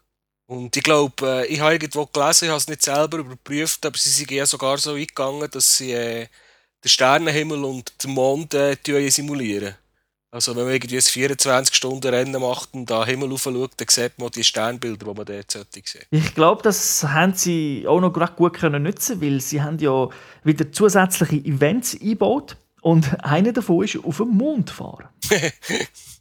Und 0.52 0.76
ich 0.76 0.84
glaube, 0.84 1.26
äh, 1.26 1.46
ich 1.46 1.62
habe 1.62 1.76
irgendwo 1.76 2.06
gelesen, 2.08 2.46
ich 2.46 2.50
habe 2.50 2.58
es 2.58 2.68
nicht 2.68 2.82
selber 2.82 3.20
überprüft, 3.20 3.86
aber 3.86 3.98
sie 3.98 4.10
sind 4.10 4.32
ja 4.32 4.46
sogar 4.46 4.78
so 4.80 4.96
eingegangen, 4.96 5.50
dass 5.50 5.78
sie 5.78 5.94
äh, 5.94 6.28
den 6.84 6.90
Sternenhimmel 6.90 7.64
und 7.64 7.94
den 8.04 8.12
Mond 8.12 8.54
äh, 8.54 8.76
simulieren. 9.10 9.76
Also 10.30 10.54
wenn 10.54 10.66
man 10.66 10.74
irgendwie 10.74 10.98
ein 10.98 11.02
24-Stunden-Rennen 11.02 12.42
macht 12.42 12.74
und 12.74 12.90
da 12.90 13.06
Himmel 13.06 13.38
schaut, 13.38 13.72
dann 13.78 13.88
sieht 13.88 14.20
man 14.20 14.30
die 14.30 14.44
Sternbilder, 14.44 15.06
die 15.06 15.14
man 15.14 15.26
dort 15.26 15.52
sieht. 15.52 16.08
Ich 16.10 16.36
glaube, 16.36 16.62
das 16.64 17.02
haben 17.02 17.34
sie 17.34 17.86
auch 17.88 18.02
noch 18.02 18.12
gerade 18.12 18.34
gut 18.34 18.58
können 18.58 18.84
nutzen 18.84 19.22
weil 19.22 19.40
sie 19.40 19.62
haben 19.62 19.80
ja 19.80 20.10
wieder 20.44 20.70
zusätzliche 20.70 21.38
Events 21.46 21.94
eingebaut 21.94 22.58
und 22.82 23.24
einer 23.24 23.54
davon 23.54 23.86
ist 23.86 24.04
auf 24.04 24.18
dem 24.18 24.32
Mond 24.32 24.70
fahren. 24.70 25.08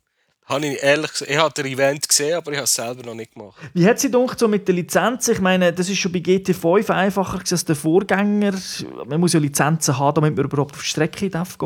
habe 0.50 0.66
ich 0.66 0.82
ehrlich 0.82 1.12
gesagt, 1.12 1.30
ich 1.30 1.36
habe 1.36 1.54
den 1.54 1.72
Event 1.72 2.08
gesehen, 2.08 2.34
aber 2.34 2.50
ich 2.50 2.58
habe 2.58 2.64
es 2.64 2.74
selber 2.74 3.04
noch 3.04 3.14
nicht 3.14 3.34
gemacht. 3.34 3.56
Wie 3.72 3.86
hat 3.86 4.00
sie 4.00 4.10
gedacht, 4.10 4.38
so 4.38 4.48
mit 4.48 4.66
der 4.66 4.74
Lizenz? 4.74 5.28
Ich 5.28 5.40
meine, 5.40 5.72
das 5.72 5.88
ist 5.88 5.98
schon 5.98 6.12
bei 6.12 6.18
GT5 6.18 6.90
einfacher 6.90 7.38
als 7.38 7.64
der 7.64 7.76
Vorgänger. 7.76 8.54
Man 9.06 9.20
muss 9.20 9.32
ja 9.32 9.40
Lizenzen 9.40 9.96
haben, 9.96 10.16
damit 10.16 10.36
man 10.36 10.44
überhaupt 10.44 10.74
auf 10.74 10.82
die 10.82 10.88
Strecke 10.88 11.20
gehen 11.20 11.30
darf. 11.30 11.56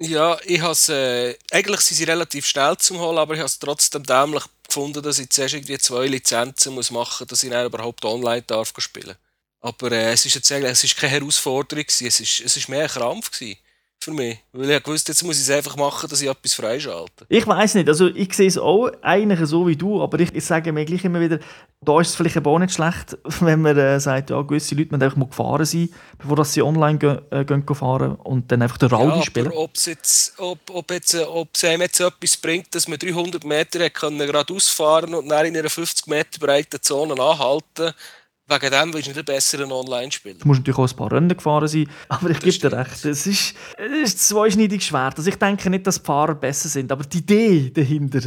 Ja, 0.00 0.36
ich 0.44 0.60
habe 0.60 0.92
äh, 0.92 1.36
eigentlich 1.52 1.80
sind 1.80 1.96
sie 1.96 2.04
relativ 2.04 2.46
schnell 2.46 2.76
zum 2.76 2.98
Holen, 2.98 3.18
aber 3.18 3.34
ich 3.34 3.40
habe 3.40 3.46
es 3.46 3.58
trotzdem 3.60 4.02
dämlich 4.02 4.42
gefunden, 4.66 5.00
dass 5.02 5.20
ich 5.20 5.30
zuerst 5.30 5.54
irgendwie 5.54 5.78
zwei 5.78 6.08
Lizenzen 6.08 6.74
muss 6.74 6.90
machen 6.90 7.24
muss, 7.24 7.28
dass 7.28 7.42
ich 7.44 7.50
dann 7.50 7.66
überhaupt 7.66 8.04
online 8.04 8.42
darf 8.42 8.72
spielen. 8.78 9.14
Aber 9.60 9.92
äh, 9.92 10.12
es 10.12 10.26
ist 10.26 10.34
jetzt 10.34 10.50
eigentlich, 10.50 10.72
es 10.72 10.84
ist 10.84 10.96
keine 10.96 11.12
Herausforderung 11.12 11.84
gewesen, 11.84 12.08
es 12.08 12.20
ist, 12.20 12.40
es 12.40 12.56
ist 12.56 12.68
mehr 12.68 12.82
ein 12.82 12.88
Krampf 12.88 13.30
gewesen 13.30 13.58
für 14.04 14.12
mich. 14.12 14.38
Weil 14.52 14.70
ich 14.70 14.86
wusste, 14.86 15.12
jetzt 15.12 15.22
muss 15.22 15.36
ich 15.36 15.42
es 15.42 15.50
einfach 15.50 15.76
machen, 15.76 16.08
dass 16.08 16.20
ich 16.20 16.28
etwas 16.28 16.54
freischalte. 16.54 17.26
Ich 17.28 17.46
weiß 17.46 17.74
nicht, 17.74 17.88
also 17.88 18.08
ich 18.08 18.32
sehe 18.34 18.46
es 18.46 18.58
auch 18.58 18.90
eigentlich 19.02 19.40
so 19.48 19.66
wie 19.66 19.76
du, 19.76 20.02
aber 20.02 20.20
ich, 20.20 20.34
ich 20.34 20.44
sage 20.44 20.72
mir 20.72 20.84
gleich 20.84 21.04
immer 21.04 21.20
wieder, 21.20 21.38
da 21.80 22.00
ist 22.00 22.10
es 22.10 22.14
vielleicht 22.14 22.46
auch 22.46 22.58
nicht 22.58 22.72
schlecht, 22.72 23.16
wenn 23.40 23.62
man 23.62 23.76
äh, 23.76 23.98
sagt, 23.98 24.30
ja, 24.30 24.40
gewisse 24.42 24.74
Leute 24.74 24.90
müssen 24.92 25.02
einfach 25.02 25.16
mal 25.16 25.28
gefahren 25.28 25.64
sein, 25.64 25.88
bevor 26.18 26.44
sie 26.44 26.62
online 26.62 26.98
gehen, 26.98 27.18
äh, 27.30 27.44
gehen 27.44 27.64
fahren 27.74 28.14
und 28.16 28.52
dann 28.52 28.62
einfach 28.62 28.78
den 28.78 28.90
Rallye 28.90 29.16
ja, 29.16 29.22
spielen. 29.22 29.48
Aber 29.48 29.70
jetzt, 29.74 30.34
ob, 30.38 30.58
ob, 30.70 30.90
jetzt, 30.90 31.14
ob 31.14 31.48
es 31.54 31.64
einem 31.64 31.82
jetzt 31.82 32.00
etwas 32.00 32.36
bringt, 32.36 32.74
dass 32.74 32.86
man 32.86 32.98
300 32.98 33.44
Meter 33.44 33.90
können 33.90 34.18
geradeaus 34.18 34.68
fahren 34.68 35.14
und 35.14 35.28
dann 35.28 35.46
in 35.46 35.56
einer 35.56 35.70
50 35.70 36.06
Meter 36.06 36.38
breiten 36.38 36.80
Zone 36.82 37.14
anhalten 37.20 37.94
Wegen 38.46 38.70
dem 38.70 38.92
willst 38.92 39.06
du 39.06 39.10
nicht 39.12 39.18
ein 39.20 39.24
besserer 39.24 39.70
Online-Spieler. 39.70 40.34
Du 40.38 40.46
musst 40.46 40.60
natürlich 40.60 40.78
auch 40.78 40.90
ein 40.90 40.96
paar 40.96 41.12
Rennen 41.12 41.34
gefahren 41.34 41.66
sein, 41.66 41.88
aber 42.08 42.28
ich 42.28 42.40
gebe 42.40 42.58
dir 42.58 42.72
recht, 42.72 43.02
es 43.06 43.26
ist, 43.26 43.54
es 43.78 43.92
ist 44.02 44.28
zweischneidig 44.28 44.84
schwer. 44.84 45.10
Also 45.16 45.30
ich 45.30 45.36
denke 45.36 45.70
nicht, 45.70 45.86
dass 45.86 45.98
die 45.98 46.04
Fahrer 46.04 46.34
besser 46.34 46.68
sind, 46.68 46.92
aber 46.92 47.04
die 47.04 47.18
Idee 47.18 47.70
dahinter 47.70 48.20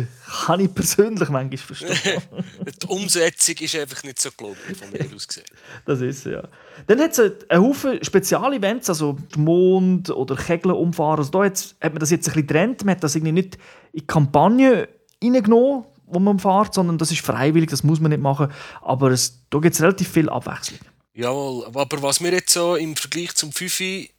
kann 0.45 0.59
ich 0.59 0.73
persönlich 0.73 1.29
manchmal 1.29 1.57
verstehen. 1.57 2.21
die 2.81 2.87
Umsetzung 2.87 3.55
ist 3.59 3.75
einfach 3.75 4.01
nicht 4.03 4.19
so 4.19 4.31
glaublich, 4.35 4.75
von 4.75 4.89
mir 4.91 5.05
aus 5.15 5.27
gesehen. 5.27 5.45
Das 5.85 6.01
ist 6.01 6.25
ja. 6.25 6.43
Dann 6.87 6.99
hat 6.99 7.11
es 7.11 7.19
einen 7.49 7.63
Haufen 7.63 8.03
Spezialevents, 8.03 8.89
also 8.89 9.17
Mond- 9.35 10.09
oder 10.09 10.35
Kegeln 10.35 10.73
umfahren. 10.73 11.19
Also 11.19 11.31
da 11.31 11.43
hat 11.43 11.93
man 11.93 11.99
das 11.99 12.09
jetzt 12.09 12.27
ein 12.27 12.33
bisschen 12.33 12.47
getrennt, 12.47 12.83
man 12.83 12.95
hat 12.95 13.03
das 13.03 13.15
irgendwie 13.15 13.33
nicht 13.33 13.55
in 13.93 13.99
die 13.99 14.07
Kampagne 14.07 14.89
reingenommen, 15.23 15.85
wo 16.07 16.19
man 16.19 16.39
fährt, 16.39 16.73
sondern 16.73 16.97
das 16.97 17.11
ist 17.11 17.21
freiwillig, 17.21 17.69
das 17.69 17.83
muss 17.83 17.99
man 17.99 18.11
nicht 18.11 18.21
machen. 18.21 18.51
Aber 18.81 19.11
es, 19.11 19.43
da 19.49 19.59
gibt 19.59 19.75
es 19.75 19.81
relativ 19.81 20.09
viel 20.09 20.29
Abwechslung. 20.29 20.79
Jawohl, 21.13 21.65
aber 21.65 22.01
was 22.01 22.19
mir 22.19 22.31
jetzt 22.31 22.53
so 22.53 22.75
im 22.75 22.95
Vergleich 22.95 23.35
zum 23.35 23.51
Fifi 23.51 24.11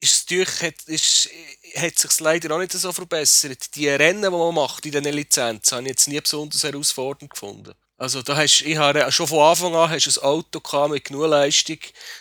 ist 0.00 0.30
hat, 0.30 0.74
ist, 0.86 1.28
hat 1.76 1.98
sich 1.98 2.20
leider 2.20 2.54
auch 2.54 2.58
nicht 2.58 2.72
so 2.72 2.92
verbessert. 2.92 3.74
Die 3.74 3.88
Rennen, 3.88 4.22
die 4.22 4.30
man 4.30 4.54
macht 4.54 4.84
in 4.86 4.92
diesen 4.92 5.14
Lizenzen, 5.14 5.76
habe 5.76 5.82
ich 5.84 5.90
jetzt 5.90 6.08
nie 6.08 6.20
besonders 6.20 6.64
herausfordernd 6.64 7.30
gefunden. 7.30 7.72
Also 7.98 8.20
da 8.20 8.36
hast, 8.36 8.60
ich 8.60 8.76
habe 8.76 9.10
schon 9.10 9.26
von 9.26 9.38
Anfang 9.38 9.74
an 9.74 9.88
hast 9.88 10.18
ein 10.18 10.22
Auto 10.22 10.60
mit 10.88 11.04
genug 11.04 11.28
Leistung, 11.28 11.78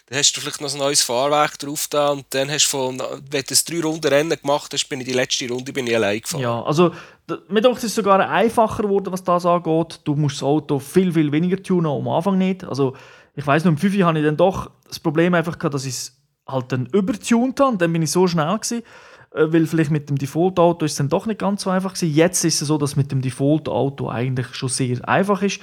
dann 0.08 0.17
hast 0.17 0.32
du 0.32 0.39
vielleicht 0.39 0.62
noch 0.62 0.72
ein 0.72 0.79
neues 0.79 1.03
Fahrwerk 1.03 1.60
drauf 1.60 1.88
da 1.89 2.12
und 2.12 2.25
dann 2.29 2.50
hast 2.50 2.67
du 2.67 2.70
von, 2.70 3.03
wenn 3.29 3.44
du 3.44 3.55
drei 3.67 3.82
Runden 3.82 4.08
Rennen 4.08 4.39
gemacht 4.41 4.72
hast, 4.72 4.88
bin 4.88 5.01
ich 5.01 5.08
die 5.08 5.13
letzte 5.13 5.50
Runde 5.50 5.74
bin 5.74 5.86
ich 5.86 5.94
allein 5.94 6.22
gefahren. 6.22 6.41
Ja, 6.41 6.63
also 6.63 6.94
mir 7.50 7.62
denke, 7.62 7.86
es 7.86 7.94
sogar 7.94 8.22
einfacher 8.29 8.84
geworden, 8.84 9.12
was 9.12 9.24
das 9.25 9.46
angeht. 9.46 10.00
Du 10.05 10.15
musst 10.15 10.38
das 10.38 10.44
Auto 10.44 10.79
viel, 10.79 11.12
viel 11.12 11.29
weniger 11.34 11.62
tunen, 11.62 11.88
am 11.88 12.08
Anfang 12.08 12.38
nicht. 12.38 12.63
Also 12.63 12.96
ich 13.36 13.46
weiß 13.46 13.65
noch, 13.65 13.72
im 13.74 13.77
5 13.77 14.01
hatte 14.03 14.20
ich 14.20 14.25
dann 14.25 14.38
doch 14.38 14.72
das 14.88 15.00
Problem 15.00 15.34
einfach 15.34 15.60
gehabt, 15.60 15.74
dass 15.74 15.84
ich 15.84 15.94
es 15.94 16.17
halt 16.48 16.72
dann 16.72 16.86
übertuned 16.86 17.60
habe 17.60 17.75
dann 17.75 17.91
bin 17.91 18.01
ich 18.01 18.12
so 18.12 18.27
schnell 18.27 18.53
gewesen 18.58 18.84
weil 19.36 19.68
vielleicht 19.68 19.92
mit 19.92 20.10
dem 20.10 20.18
Default-Auto 20.18 20.86
ist 20.86 20.94
es 20.94 20.98
dann 20.98 21.10
doch 21.10 21.25
nicht 21.25 21.39
ganz 21.39 21.63
so 21.63 21.70
einfach 21.70 21.94
gewesen. 21.94 22.13
Jetzt 22.13 22.44
ist 22.46 22.62
es 22.62 22.68
so, 22.68 22.77
dass 22.77 22.96
mit 22.96 23.12
dem 23.12 23.22
Default-Auto 23.22 24.10
eigentlich 24.10 24.54
schon 24.56 24.70
sehr 24.70 25.08
einfach 25.08 25.42
ist. 25.42 25.60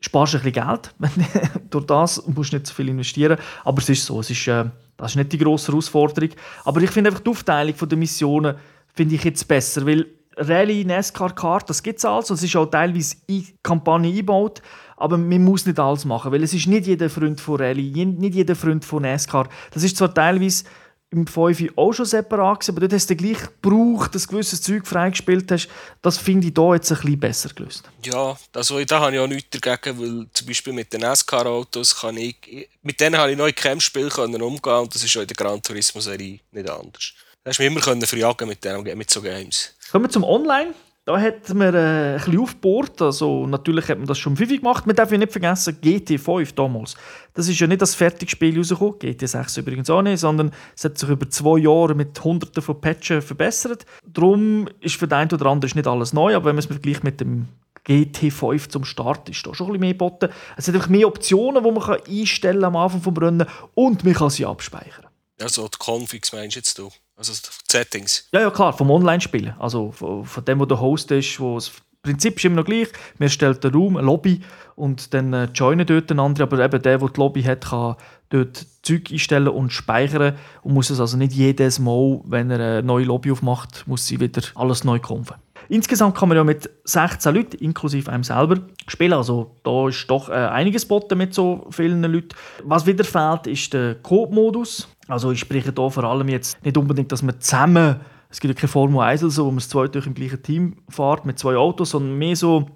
Sparst 0.00 0.34
ein 0.34 0.42
bisschen 0.42 0.66
Geld, 0.66 0.94
durch 1.70 1.84
das 1.84 2.26
musst 2.26 2.52
du 2.52 2.56
nicht 2.56 2.66
so 2.66 2.72
viel 2.72 2.88
investieren, 2.88 3.38
aber 3.64 3.82
es 3.82 3.90
ist 3.90 4.06
so, 4.06 4.20
es 4.20 4.30
ist, 4.30 4.48
äh, 4.48 4.64
das 4.96 5.12
ist 5.12 5.16
nicht 5.16 5.32
die 5.32 5.38
grosse 5.38 5.68
Herausforderung. 5.68 6.30
Aber 6.64 6.80
ich 6.80 6.90
finde 6.90 7.10
einfach 7.10 7.22
die 7.22 7.28
Aufteilung 7.28 7.74
der 7.78 7.98
Missionen 7.98 8.54
finde 8.94 9.14
ich 9.14 9.24
jetzt 9.24 9.46
besser, 9.46 9.84
weil 9.84 10.06
Rallye, 10.36 10.84
NASCAR, 10.84 11.34
Kart, 11.34 11.68
das 11.68 11.82
gibt 11.82 11.98
es 11.98 12.04
also, 12.06 12.32
es 12.32 12.42
ist 12.42 12.56
auch 12.56 12.66
teilweise 12.66 13.16
in 13.26 13.46
Kampagne 13.62 14.08
eingebaut, 14.08 14.62
aber 14.96 15.18
man 15.18 15.44
muss 15.44 15.66
nicht 15.66 15.78
alles 15.78 16.06
machen, 16.06 16.32
weil 16.32 16.42
es 16.42 16.54
ist 16.54 16.66
nicht 16.66 16.86
jeder 16.86 17.10
Freund 17.10 17.38
von 17.38 17.56
Rallye, 17.56 18.06
nicht 18.06 18.34
jeder 18.34 18.56
Freund 18.56 18.84
von 18.84 19.02
NASCAR. 19.02 19.48
Das 19.72 19.82
ist 19.82 19.98
zwar 19.98 20.14
teilweise 20.14 20.64
im 21.10 21.26
5 21.26 21.76
auch 21.76 21.92
schon 21.92 22.06
separat 22.06 22.60
gewesen, 22.60 22.70
aber 22.72 22.80
dort 22.80 22.92
hast 22.92 23.10
du 23.10 23.16
gleich 23.16 23.38
gebraucht, 23.40 24.14
dass 24.14 24.28
gewisses 24.28 24.62
Zeug 24.62 24.86
freigespielt 24.86 25.50
hast. 25.50 25.68
Das 26.02 26.18
finde 26.18 26.46
ich 26.46 26.54
hier 26.56 26.74
jetzt 26.74 26.92
ein 26.92 26.98
bisschen 26.98 27.20
besser 27.20 27.48
gelöst. 27.48 27.90
Ja, 28.04 28.36
also 28.54 28.84
da 28.84 29.00
habe 29.00 29.14
ich 29.14 29.20
auch 29.20 29.26
nichts 29.26 29.58
dagegen, 29.58 29.98
weil 29.98 30.26
zum 30.32 30.46
Beispiel 30.46 30.72
mit 30.72 30.92
den 30.92 31.00
NASCAR-Autos 31.00 32.00
kann 32.00 32.16
ich, 32.16 32.68
mit 32.82 33.00
denen 33.00 33.18
habe 33.18 33.32
ich 33.32 33.38
noch 33.38 33.46
in 33.46 33.54
keinem 33.54 33.80
Spiel 33.80 34.08
umgehen 34.08 34.72
und 34.72 34.94
das 34.94 35.02
ist 35.02 35.16
auch 35.16 35.22
in 35.22 35.26
der 35.26 35.36
Gran 35.36 35.60
Turismo-Serie 35.60 36.38
nicht 36.52 36.70
anders. 36.70 37.12
Da 37.42 37.50
hast 37.50 37.58
du 37.58 37.68
mich 37.68 37.86
immer 37.86 38.06
verjagen 38.06 38.48
mit, 38.48 38.64
mit 38.96 39.10
so 39.10 39.20
Games. 39.20 39.74
Kommen 39.90 40.04
wir 40.04 40.10
zum 40.10 40.24
Online. 40.24 40.74
Da 41.06 41.18
hat 41.18 41.52
man 41.54 41.74
äh, 41.74 41.78
ein 41.78 42.14
bisschen 42.16 42.40
aufgebohrt. 42.40 43.00
Also, 43.00 43.46
natürlich 43.46 43.88
hat 43.88 43.98
man 43.98 44.06
das 44.06 44.18
schon 44.18 44.36
viel 44.36 44.58
gemacht. 44.58 44.86
Man 44.86 44.94
darf 44.94 45.10
ja 45.10 45.18
nicht 45.18 45.32
vergessen, 45.32 45.78
GT5 45.82 46.54
damals. 46.54 46.94
Das 47.34 47.48
ist 47.48 47.58
ja 47.58 47.66
nicht 47.66 47.80
das 47.80 47.94
fertige 47.94 48.30
Spiel 48.30 48.56
rausgekommen, 48.56 48.94
GT6 48.98 49.60
übrigens 49.60 49.88
auch 49.88 50.02
nicht, 50.02 50.20
sondern 50.20 50.52
es 50.76 50.84
hat 50.84 50.98
sich 50.98 51.08
über 51.08 51.28
zwei 51.30 51.58
Jahre 51.58 51.94
mit 51.94 52.22
Hunderten 52.22 52.62
von 52.62 52.80
Patches 52.80 53.24
verbessert. 53.24 53.86
Darum 54.06 54.68
ist 54.80 54.96
für 54.96 55.08
den 55.08 55.14
einen 55.14 55.32
oder 55.32 55.46
anderen 55.46 55.72
nicht 55.74 55.86
alles 55.86 56.12
neu, 56.12 56.36
aber 56.36 56.46
wenn 56.46 56.56
man 56.56 56.60
es 56.60 56.66
vergleicht 56.66 57.02
mit 57.02 57.20
dem 57.20 57.48
GT5 57.88 58.68
zum 58.68 58.84
Start 58.84 59.28
ist 59.30 59.46
da 59.46 59.54
schon 59.54 59.68
ein 59.68 59.72
bisschen 59.72 59.80
mehr 59.80 59.92
geboten. 59.92 60.28
Es 60.56 60.68
hat 60.68 60.74
einfach 60.74 60.88
mehr 60.90 61.08
Optionen, 61.08 61.64
die 61.64 61.70
man 61.70 62.00
einstellen 62.08 62.60
kann 62.60 62.74
am 62.74 62.76
Anfang 62.76 63.14
des 63.14 63.22
Rennen 63.22 63.46
und 63.74 64.04
man 64.04 64.14
kann 64.14 64.30
sie 64.30 64.44
abspeichern. 64.44 65.09
Also 65.40 65.68
die 65.68 65.78
Configs 65.78 66.32
meinst 66.32 66.56
jetzt 66.56 66.78
du? 66.78 66.90
Also 67.16 67.32
Settings? 67.70 68.28
Ja, 68.32 68.40
ja 68.40 68.50
klar, 68.50 68.72
vom 68.72 68.90
Online-Spielen. 68.90 69.54
Also 69.58 69.92
von, 69.92 70.24
von, 70.24 70.44
dem, 70.44 70.58
wo 70.60 70.64
der 70.64 70.80
Host 70.80 71.10
ist, 71.10 71.38
wo 71.40 71.56
das 71.56 71.72
Prinzip 72.02 72.36
ist 72.36 72.44
immer 72.44 72.56
noch 72.56 72.64
gleich. 72.64 72.88
Man 73.18 73.28
stellt 73.28 73.64
einen 73.64 73.74
Raum, 73.74 73.96
eine 73.96 74.06
Lobby 74.06 74.40
und 74.74 75.12
dann 75.12 75.32
äh, 75.34 75.44
joinen 75.54 75.86
dort 75.86 76.10
andere. 76.10 76.44
Aber 76.44 76.64
eben 76.64 76.82
der, 76.82 76.98
der 76.98 77.08
die 77.08 77.20
Lobby 77.20 77.42
hat, 77.42 77.66
kann 77.66 77.96
dort 78.30 78.66
Zeug 78.82 79.10
einstellen 79.10 79.48
und 79.48 79.70
speichern 79.70 80.38
und 80.62 80.72
muss 80.72 80.88
es 80.88 81.00
also 81.00 81.16
nicht 81.16 81.32
jedes 81.32 81.78
Mal, 81.78 82.20
wenn 82.24 82.50
er 82.50 82.58
eine 82.58 82.82
neue 82.82 83.04
Lobby 83.04 83.30
aufmacht, 83.32 83.86
muss 83.86 84.06
sie 84.06 84.18
wieder 84.18 84.42
alles 84.54 84.84
neu 84.84 84.98
kaufen. 84.98 85.36
Insgesamt 85.68 86.16
kann 86.16 86.28
man 86.28 86.36
ja 86.36 86.44
mit 86.44 86.70
16 86.84 87.34
Leuten, 87.34 87.56
inklusive 87.58 88.10
einem 88.10 88.24
selber, 88.24 88.58
spielen. 88.86 89.12
Also 89.12 89.56
da 89.62 89.88
ist 89.88 90.06
doch 90.08 90.28
äh, 90.28 90.32
einiges 90.32 90.82
geboten 90.82 91.18
mit 91.18 91.34
so 91.34 91.66
vielen 91.70 92.02
Leuten. 92.02 92.34
Was 92.64 92.86
wieder 92.86 93.04
fehlt, 93.04 93.46
ist 93.46 93.72
der 93.72 93.96
Coop-Modus. 93.96 94.88
Also 95.08 95.32
ich 95.32 95.40
spreche 95.40 95.72
hier 95.72 95.90
vor 95.90 96.04
allem 96.04 96.28
jetzt 96.28 96.64
nicht 96.64 96.76
unbedingt, 96.76 97.12
dass 97.12 97.22
man 97.22 97.40
zusammen, 97.40 98.00
es 98.28 98.40
gibt 98.40 98.54
ja 98.54 98.60
keine 98.60 98.68
Formel 98.68 99.00
1, 99.00 99.24
also, 99.24 99.46
wo 99.46 99.50
man 99.50 99.60
zwei 99.60 99.88
durch 99.88 100.06
im 100.06 100.14
gleichen 100.14 100.42
Team 100.42 100.76
fährt 100.88 101.26
mit 101.26 101.38
zwei 101.38 101.56
Autos, 101.56 101.90
sondern 101.90 102.16
mehr 102.16 102.36
so 102.36 102.66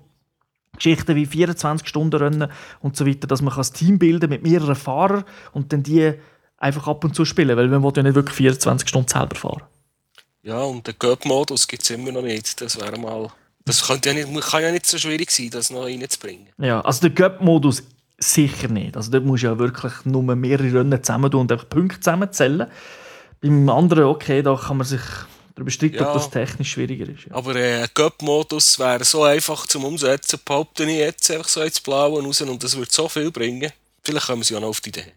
Geschichten 0.77 1.15
wie 1.15 1.27
24 1.27 1.87
Stunden 1.87 2.17
Rennen 2.17 2.49
und 2.81 2.97
so 2.97 3.07
weiter, 3.07 3.27
dass 3.27 3.43
man 3.43 3.57
ein 3.57 3.63
Team 3.73 3.99
bilden 3.99 4.31
mit 4.31 4.43
mehreren 4.43 4.75
Fahrern 4.75 5.25
und 5.53 5.73
dann 5.73 5.83
die 5.83 6.15
einfach 6.59 6.89
ab 6.89 7.05
und 7.05 7.15
zu 7.15 7.25
spielen, 7.25 7.57
weil 7.57 7.69
man 7.69 7.83
will 7.83 7.93
ja 7.97 8.03
nicht 8.03 8.15
wirklich 8.15 8.37
24 8.37 8.89
Stunden 8.89 9.09
selber 9.09 9.37
fahren. 9.37 9.63
Ja, 10.45 10.61
und 10.61 10.87
den 10.87 10.99
Cup-Modus 10.99 11.67
gibt 11.67 11.83
es 11.83 11.91
immer 11.91 12.13
noch 12.13 12.23
nicht. 12.23 12.61
Das 12.61 12.79
wäre 12.79 12.99
mal... 12.99 13.33
Das 13.65 13.87
könnte 13.87 14.11
ja 14.11 14.15
nicht, 14.15 14.47
kann 14.47 14.63
ja 14.63 14.71
nicht 14.71 14.85
so 14.85 14.99
schwierig 14.99 15.31
sein, 15.31 15.49
das 15.49 15.71
noch 15.71 15.85
reinzubringen. 15.85 16.49
Ja, 16.59 16.83
also 16.83 17.09
der 17.09 17.15
Cup-Modus 17.15 17.83
sicher 18.19 18.69
nicht. 18.69 18.95
Also 18.95 19.11
dort 19.11 19.25
musst 19.25 19.43
du 19.43 19.47
ja 19.47 19.59
wirklich 19.59 19.93
nur 20.05 20.23
mehrere 20.23 20.81
Rennen 20.81 21.03
zusammen 21.03 21.31
tun 21.31 21.41
und 21.43 21.53
einfach 21.53 21.69
Punkte 21.69 21.99
zusammenzählen. 21.99 22.67
Beim 23.41 23.69
anderen, 23.71 24.05
okay, 24.05 24.43
da 24.43 24.55
kann 24.55 24.77
man 24.77 24.87
sich 24.87 25.01
darüber 25.55 25.71
streiten, 25.71 25.97
ja, 25.97 26.09
ob 26.09 26.15
das 26.15 26.29
technisch 26.29 26.73
schwieriger 26.73 27.09
ist. 27.09 27.25
Ja. 27.25 27.37
Aber 27.37 27.57
äh, 27.57 27.89
Cup-Modus 27.95 28.79
wäre 28.79 29.05
so 29.05 29.23
einfach 29.23 29.67
zum 29.67 29.85
Umsetzen, 29.85 30.41
behaupte 30.45 30.85
ich 30.85 30.99
jetzt 30.99 31.31
einfach 31.31 31.49
so 31.49 31.63
ins 31.63 31.81
Blaue 31.81 32.23
raus 32.23 32.43
und 32.43 32.63
das 32.63 32.77
würde 32.77 32.93
so 32.93 33.09
viel 33.09 33.31
bringen. 33.31 33.73
Vielleicht 34.03 34.27
kommen 34.27 34.43
sie 34.43 34.53
ja 34.53 34.61
noch 34.61 34.69
auf 34.69 34.83
die 34.83 34.91
Idee. 34.91 35.13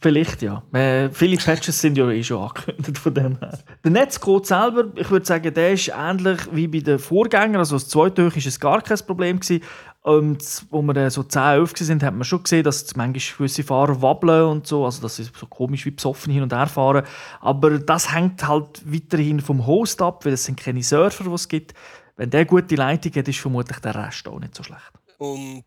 Vielleicht 0.00 0.40
ja. 0.40 0.62
Äh, 0.72 1.10
viele 1.10 1.36
Patches 1.36 1.78
sind 1.78 1.98
ja 1.98 2.08
eh 2.08 2.22
schon 2.22 2.42
angekündigt 2.42 2.96
von 2.96 3.12
dem 3.12 3.38
her. 3.38 3.58
Der 3.84 3.90
Netzcode 3.90 4.46
selber, 4.46 4.86
ich 4.96 5.10
würde 5.10 5.26
sagen, 5.26 5.52
der 5.52 5.72
ist 5.74 5.92
ähnlich 5.94 6.40
wie 6.52 6.68
bei 6.68 6.78
den 6.78 6.98
Vorgängern. 6.98 7.56
Also 7.56 7.76
das 7.76 7.88
zweite 7.88 8.24
war 8.24 8.32
es 8.34 8.60
gar 8.60 8.80
kein 8.80 8.98
Problem. 9.06 9.40
Gewesen. 9.40 9.62
Und 10.00 10.66
wo 10.70 10.80
wir 10.80 11.10
so 11.10 11.22
10, 11.22 11.42
11 11.42 11.72
waren, 11.72 12.02
hat 12.02 12.14
man 12.14 12.24
schon 12.24 12.42
gesehen, 12.42 12.64
dass 12.64 12.96
manchmal 12.96 13.36
gewisse 13.36 13.62
Fahrer 13.62 14.00
wabbeln 14.00 14.44
und 14.46 14.66
so. 14.66 14.86
Also 14.86 15.02
das 15.02 15.18
ist 15.18 15.36
so 15.36 15.46
komisch 15.46 15.84
wie 15.84 15.90
besoffen 15.90 16.32
hin 16.32 16.42
und 16.42 16.52
her 16.54 16.66
fahren. 16.66 17.04
Aber 17.40 17.78
das 17.78 18.14
hängt 18.14 18.46
halt 18.46 18.82
weiterhin 18.90 19.40
vom 19.40 19.66
Host 19.66 20.00
ab, 20.00 20.24
weil 20.24 20.32
es 20.32 20.44
sind 20.44 20.58
keine 20.58 20.82
Surfer, 20.82 21.24
die 21.24 21.30
es 21.30 21.48
gibt. 21.48 21.74
Wenn 22.16 22.30
der 22.30 22.46
gute 22.46 22.74
Leitung 22.74 23.12
hat, 23.14 23.28
ist 23.28 23.38
vermutlich 23.38 23.78
der 23.80 23.94
Rest 23.94 24.28
auch 24.28 24.38
nicht 24.38 24.54
so 24.54 24.62
schlecht. 24.62 24.92
Und 25.18 25.64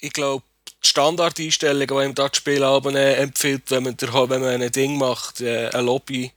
ich 0.00 0.12
glaube, 0.12 0.44
die 0.84 0.88
Standardeinstellung, 0.88 1.86
die 1.86 2.04
ihm 2.04 2.14
das 2.14 2.36
Spiel 2.36 2.62
äh, 2.62 3.14
empfiehlt, 3.14 3.70
wenn 3.70 3.84
man, 3.84 3.96
der, 3.96 4.12
wenn 4.12 4.40
man 4.40 4.62
ein 4.62 4.72
Ding 4.72 4.98
macht, 4.98 5.40
äh, 5.40 5.68
eine 5.68 5.82
Lobby. 5.82 6.32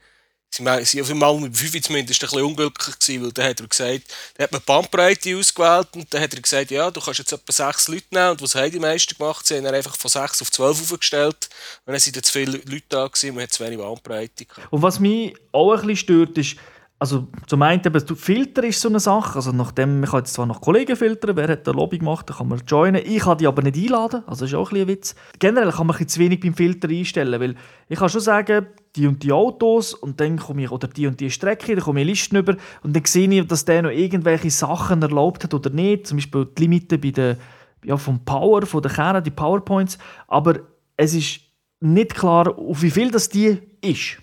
Sie 0.51 0.63
waren 0.63 1.11
einmal 1.11 1.37
mit 1.37 1.57
5 1.57 1.81
zumindest 1.81 2.23
ein 2.23 2.29
bisschen 2.29 2.45
unglücklich 2.45 2.97
gewesen, 2.97 3.23
weil 3.23 3.31
dann 3.33 3.49
hat 3.49 3.59
er 3.59 3.67
gesagt, 3.67 4.03
dann 4.35 4.43
hat 4.45 4.51
man 4.53 4.61
die 4.61 4.65
Bandbreite 4.65 5.37
ausgewählt 5.37 5.89
und 5.95 6.13
dann 6.13 6.21
hat 6.21 6.33
er 6.33 6.41
gesagt, 6.41 6.71
ja, 6.71 6.89
du 6.89 7.01
kannst 7.01 7.19
jetzt 7.19 7.33
etwa 7.33 7.51
6 7.51 7.89
Leute 7.89 8.05
nehmen 8.11 8.29
und 8.29 8.41
was 8.41 8.55
haben 8.55 8.71
die 8.71 8.79
meisten 8.79 9.17
gemacht? 9.17 9.45
Sie 9.45 9.57
haben 9.57 9.65
einfach 9.65 9.97
von 9.97 10.09
6 10.09 10.41
auf 10.41 10.51
12 10.51 10.93
aufgestellt 10.93 11.49
und 11.85 11.91
dann 11.91 11.99
sind 11.99 12.15
dann 12.15 12.23
zu 12.23 12.31
viele 12.31 12.57
Leute 12.59 12.83
da 12.87 13.07
gewesen 13.07 13.29
und 13.31 13.35
man 13.35 13.43
hat 13.43 13.51
zu 13.51 13.65
wenig 13.65 13.79
Bandbreite 13.79 14.45
gehabt. 14.45 14.71
Und 14.71 14.81
was 14.81 14.99
mich 14.99 15.35
auch 15.51 15.73
ein 15.73 15.81
bisschen 15.81 15.97
stört, 15.97 16.37
ist, 16.37 16.55
also 16.97 17.27
zum 17.47 17.61
einen 17.61 17.81
eben, 17.85 18.15
Filter 18.15 18.63
ist 18.63 18.79
so 18.79 18.87
eine 18.87 19.01
Sache, 19.01 19.35
also 19.35 19.51
nachdem, 19.51 20.03
ich 20.03 20.09
kann 20.09 20.19
jetzt 20.19 20.33
zwar 20.33 20.45
noch 20.45 20.61
Kollegen 20.61 20.95
filtern, 20.95 21.35
wer 21.35 21.49
hat 21.49 21.67
eine 21.67 21.77
Lobby 21.77 21.99
gemacht, 21.99 22.29
dann 22.29 22.37
kann 22.37 22.47
man 22.47 22.61
joinen, 22.65 23.01
ich 23.05 23.19
kann 23.19 23.37
die 23.37 23.47
aber 23.47 23.61
nicht 23.63 23.75
einladen, 23.75 24.23
also 24.25 24.45
das 24.45 24.51
ist 24.51 24.55
auch 24.55 24.71
ein, 24.71 24.81
ein 24.81 24.87
Witz. 24.87 25.13
Generell 25.37 25.71
kann 25.71 25.87
man 25.87 25.97
ein 25.97 26.07
zu 26.07 26.19
wenig 26.21 26.39
beim 26.39 26.53
Filter 26.53 26.87
einstellen, 26.87 27.39
weil 27.41 27.55
ich 27.89 27.99
kann 27.99 28.07
schon 28.07 28.21
sagen, 28.21 28.67
die 28.95 29.07
und 29.07 29.23
die 29.23 29.33
Autos 29.33 29.93
und 29.93 30.21
dann 30.21 30.37
komme 30.39 30.63
ich, 30.63 30.71
oder 30.71 30.87
die 30.87 31.05
und 31.05 31.19
die 31.19 31.29
Strecke, 31.29 31.75
dann 31.75 31.83
komme 31.83 32.01
ich 32.01 32.07
Listen 32.07 32.37
über 32.37 32.55
und 32.81 32.95
dann 32.95 33.03
sehe 33.03 33.29
ich, 33.29 33.45
dass 33.45 33.65
der 33.65 33.81
noch 33.81 33.91
irgendwelche 33.91 34.49
Sachen 34.49 35.01
erlaubt 35.01 35.43
hat 35.43 35.53
oder 35.53 35.69
nicht, 35.69 36.07
zum 36.07 36.17
Beispiel 36.17 36.47
die 36.57 36.61
Limite 36.61 36.97
bei 36.97 37.11
der, 37.11 37.37
ja, 37.83 37.97
vom 37.97 38.23
Power, 38.23 38.65
von 38.65 38.81
der 38.81 38.91
Kerne, 38.91 39.21
die 39.21 39.31
Powerpoints, 39.31 39.97
aber 40.29 40.59
es 40.95 41.13
ist 41.13 41.41
nicht 41.81 42.15
klar, 42.15 42.57
auf 42.57 42.81
wie 42.81 42.89
viel 42.89 43.11
das 43.11 43.27
die 43.27 43.59
ist 43.81 44.19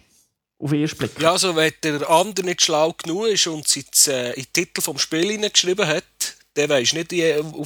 auf 0.63 0.71
den 0.71 0.81
ersten 0.81 0.99
Blick. 0.99 1.21
Ja, 1.21 1.33
also 1.33 1.57
wenn 1.57 1.73
der 1.83 2.09
andere 2.09 2.47
nicht 2.47 2.63
schlau 2.63 2.95
genug 3.03 3.27
ist 3.27 3.47
und 3.47 3.67
es 3.67 4.07
äh, 4.07 4.31
in 4.31 4.45
den 4.45 4.53
Titel 4.53 4.81
vom 4.81 4.99
Spiel 4.99 5.39
geschrieben 5.51 5.87
hat, 5.87 6.05
der 6.55 6.69
weiß 6.69 6.93
nicht, 6.93 7.13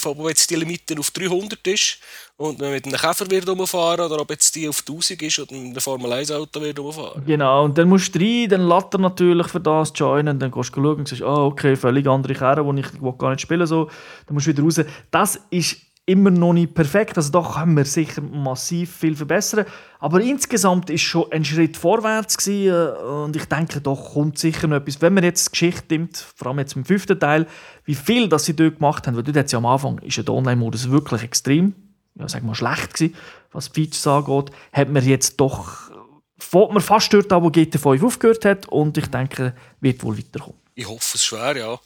ob 0.04 0.28
jetzt 0.28 0.48
die 0.48 0.54
Limite 0.54 0.98
auf 0.98 1.10
300 1.10 1.66
ist 1.66 1.98
und 2.36 2.60
man 2.60 2.70
mit 2.70 2.86
einem 2.86 2.96
Käfer 2.96 3.28
wird 3.30 3.48
rumfahren 3.48 4.06
oder 4.06 4.20
ob 4.20 4.30
jetzt 4.30 4.54
die 4.54 4.68
auf 4.68 4.80
1000 4.80 5.22
ist 5.22 5.38
und 5.40 5.50
ein 5.50 5.80
Formel 5.80 6.12
1 6.12 6.30
Auto 6.30 6.60
wird 6.60 6.78
rumfahren. 6.78 7.24
Genau, 7.26 7.64
und 7.64 7.76
dann 7.76 7.88
musst 7.88 8.14
du 8.14 8.20
rein, 8.20 8.48
dann 8.48 8.68
lädt 8.68 8.94
er 8.94 9.00
natürlich 9.00 9.48
für 9.48 9.60
das 9.60 9.92
joinen, 9.94 10.38
dann 10.38 10.52
gehst 10.52 10.70
du 10.76 10.82
schauen 10.82 10.98
und 10.98 11.08
sagst, 11.08 11.22
ah, 11.22 11.46
okay, 11.46 11.74
völlig 11.74 12.06
andere 12.06 12.34
Kerne, 12.34 12.74
die 12.74 12.80
ich 12.80 13.18
gar 13.18 13.30
nicht 13.30 13.40
spielen 13.40 13.66
so. 13.66 13.90
Dann 14.26 14.34
musst 14.34 14.46
du 14.46 14.50
wieder 14.52 14.62
raus. 14.62 14.80
Das 15.10 15.40
ist 15.50 15.78
immer 16.06 16.30
noch 16.30 16.52
nicht 16.52 16.74
perfekt, 16.74 17.16
also 17.16 17.30
da 17.32 17.42
können 17.42 17.76
wir 17.76 17.84
sicher 17.84 18.22
massiv 18.22 18.96
viel 18.96 19.16
verbessern, 19.16 19.66
aber 19.98 20.20
insgesamt 20.20 20.88
ist 20.88 21.02
schon 21.02 21.30
ein 21.32 21.44
Schritt 21.44 21.76
vorwärts 21.76 22.38
gewesen, 22.38 22.72
äh, 22.72 23.04
und 23.24 23.36
ich 23.36 23.44
denke, 23.46 23.80
da 23.80 23.94
kommt 23.94 24.38
sicher 24.38 24.68
noch 24.68 24.76
etwas. 24.76 25.02
Wenn 25.02 25.14
man 25.14 25.24
jetzt 25.24 25.46
die 25.46 25.50
Geschichte 25.50 25.94
nimmt, 25.94 26.16
vor 26.16 26.48
allem 26.48 26.60
jetzt 26.60 26.76
im 26.76 26.84
fünften 26.84 27.18
Teil, 27.18 27.46
wie 27.84 27.94
viel 27.94 28.28
das 28.28 28.44
sie 28.44 28.54
dort 28.54 28.76
gemacht 28.76 29.06
haben, 29.06 29.16
weil 29.16 29.24
dort 29.24 29.50
ja 29.50 29.58
am 29.58 29.66
Anfang 29.66 29.98
ist 29.98 30.16
der 30.16 30.32
Online-Modus 30.32 30.90
wirklich 30.90 31.22
extrem 31.22 31.74
ja, 32.18 32.28
sagen 32.28 32.46
wir, 32.46 32.54
schlecht 32.54 32.94
gewesen, 32.94 33.14
was 33.52 33.70
die 33.70 33.82
Features 33.82 34.06
angeht, 34.06 34.54
hat 34.72 34.88
man 34.88 35.04
jetzt 35.04 35.36
doch 35.38 35.90
fährt 36.38 36.72
man 36.72 36.82
fast 36.82 37.12
dort 37.12 37.32
an, 37.32 37.42
wo 37.42 37.48
GT5 37.48 38.04
aufgehört 38.04 38.44
hat 38.44 38.68
und 38.68 38.98
ich 38.98 39.06
denke, 39.06 39.54
wird 39.80 40.02
wohl 40.02 40.18
weiterkommen. 40.18 40.60
Ich 40.74 40.86
hoffe 40.86 41.16
es 41.16 41.24
schwer, 41.24 41.56
ja. 41.56 41.78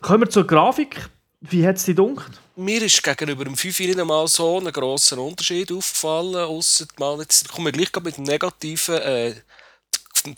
Kommen 0.00 0.22
wir 0.22 0.30
zur 0.30 0.46
Grafik. 0.46 1.10
Wie 1.46 1.66
hat 1.66 1.76
es 1.76 1.84
dir 1.84 1.94
gedacht? 1.94 2.40
Mir 2.56 2.82
ist 2.82 3.02
gegenüber 3.02 3.44
dem 3.44 3.54
5 3.54 3.78
nicht 3.80 4.00
einmal 4.00 4.26
so 4.28 4.58
ein 4.58 4.72
grosser 4.72 5.18
Unterschied 5.18 5.70
aufgefallen, 5.70 6.36
ausser 6.36 6.86
mal, 6.98 7.18
jetzt 7.20 7.50
kommen 7.50 7.66
wir 7.66 7.72
gleich 7.72 7.90
mit 8.02 8.16
dem 8.16 8.24
Negativen, 8.24 8.94
äh, 8.94 9.34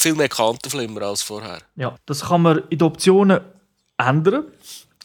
viel 0.00 0.14
mehr 0.16 0.28
Kantenflimmer 0.28 1.02
als 1.02 1.22
vorher. 1.22 1.60
Ja, 1.76 1.94
das 2.06 2.24
kann 2.24 2.42
man 2.42 2.58
in 2.70 2.78
den 2.78 2.88
Optionen 2.88 3.40
ändern. 3.96 4.46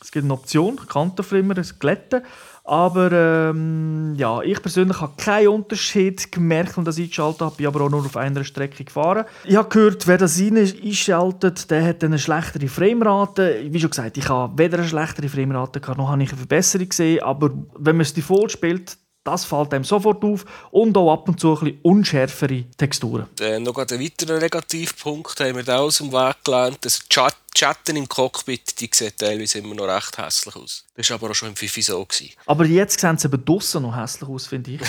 Es 0.02 0.12
gibt 0.12 0.24
eine 0.24 0.34
Option, 0.34 0.78
Kantenflimmer, 0.88 1.54
glätten. 1.54 2.26
Aber 2.64 3.12
ähm, 3.12 4.14
ja, 4.18 4.42
ich 4.42 4.62
persönlich 4.62 5.02
habe 5.02 5.14
keinen 5.18 5.48
Unterschied 5.50 6.32
gemerkt, 6.32 6.78
und 6.78 6.86
das 6.86 6.98
eingeschaltet 6.98 7.42
habe. 7.42 7.56
Ich 7.58 7.68
aber 7.68 7.82
auch 7.82 7.90
nur 7.90 8.06
auf 8.06 8.16
einer 8.16 8.44
Strecke 8.44 8.84
gefahren. 8.84 9.26
Ich 9.46 9.56
habe 9.56 9.70
gehört, 9.70 10.08
wer 10.08 10.18
das 10.18 10.40
einschaltet, 10.40 11.70
der 11.72 11.84
hat 11.84 12.04
eine 12.04 12.20
schlechtere 12.20 12.68
Framerate. 12.68 13.66
Wie 13.70 13.80
schon 13.80 13.90
gesagt, 13.90 14.18
ich 14.18 14.30
habe 14.30 14.58
weder 14.58 14.78
eine 14.78 14.88
schlechtere 14.88 15.28
Framerate 15.28 15.80
gehabt, 15.80 15.98
noch 15.98 16.10
habe 16.10 16.22
ich 16.24 16.30
eine 16.30 16.38
Verbesserung 16.38 16.90
gesehen. 16.90 17.24
Aber 17.24 17.52
wenn 17.78 17.96
man 17.96 18.02
es 18.02 18.14
Default 18.14 18.52
spielt, 18.52 18.98
das 19.24 19.46
fällt 19.46 19.74
einem 19.74 19.84
sofort 19.84 20.24
auf 20.24 20.46
und 20.72 20.98
auch 20.98 21.14
ab 21.14 21.28
und 21.28 21.40
zu 21.40 21.54
ein 21.54 21.60
bisschen 21.60 21.80
unschärfere 21.84 22.64
Texturen. 22.78 23.28
Äh, 23.40 23.60
noch 23.60 23.78
ein 23.78 23.90
weiterer 23.90 24.40
Negativpunkt 24.40 25.40
haben 25.40 25.56
wir 25.56 25.64
da 25.64 25.80
aus 25.80 26.00
dem 26.00 26.12
Weg 26.12 26.38
gelernt. 26.44 26.78
Das 26.82 27.08
Chat 27.08 27.36
Chatten 27.54 27.98
im 27.98 28.08
Cockpit, 28.08 28.80
die 28.80 28.90
sieht 28.92 29.18
teilweise 29.18 29.60
immer 29.60 29.76
noch 29.76 29.86
recht 29.86 30.18
hässlich 30.18 30.56
aus. 30.56 30.86
Das 30.96 31.10
war 31.10 31.18
aber 31.18 31.32
auch 31.32 31.36
schon 31.36 31.50
im 31.50 31.56
FIFA 31.56 31.82
so. 31.82 32.06
Gewesen. 32.06 32.32
Aber 32.46 32.66
jetzt 32.66 33.00
sehen 33.00 33.18
sie 33.18 33.28
eben 33.28 33.44
draussen 33.44 33.84
noch 33.84 33.96
hässlich 33.96 34.30
aus, 34.30 34.48
finde 34.48 34.72
ich. 34.72 34.82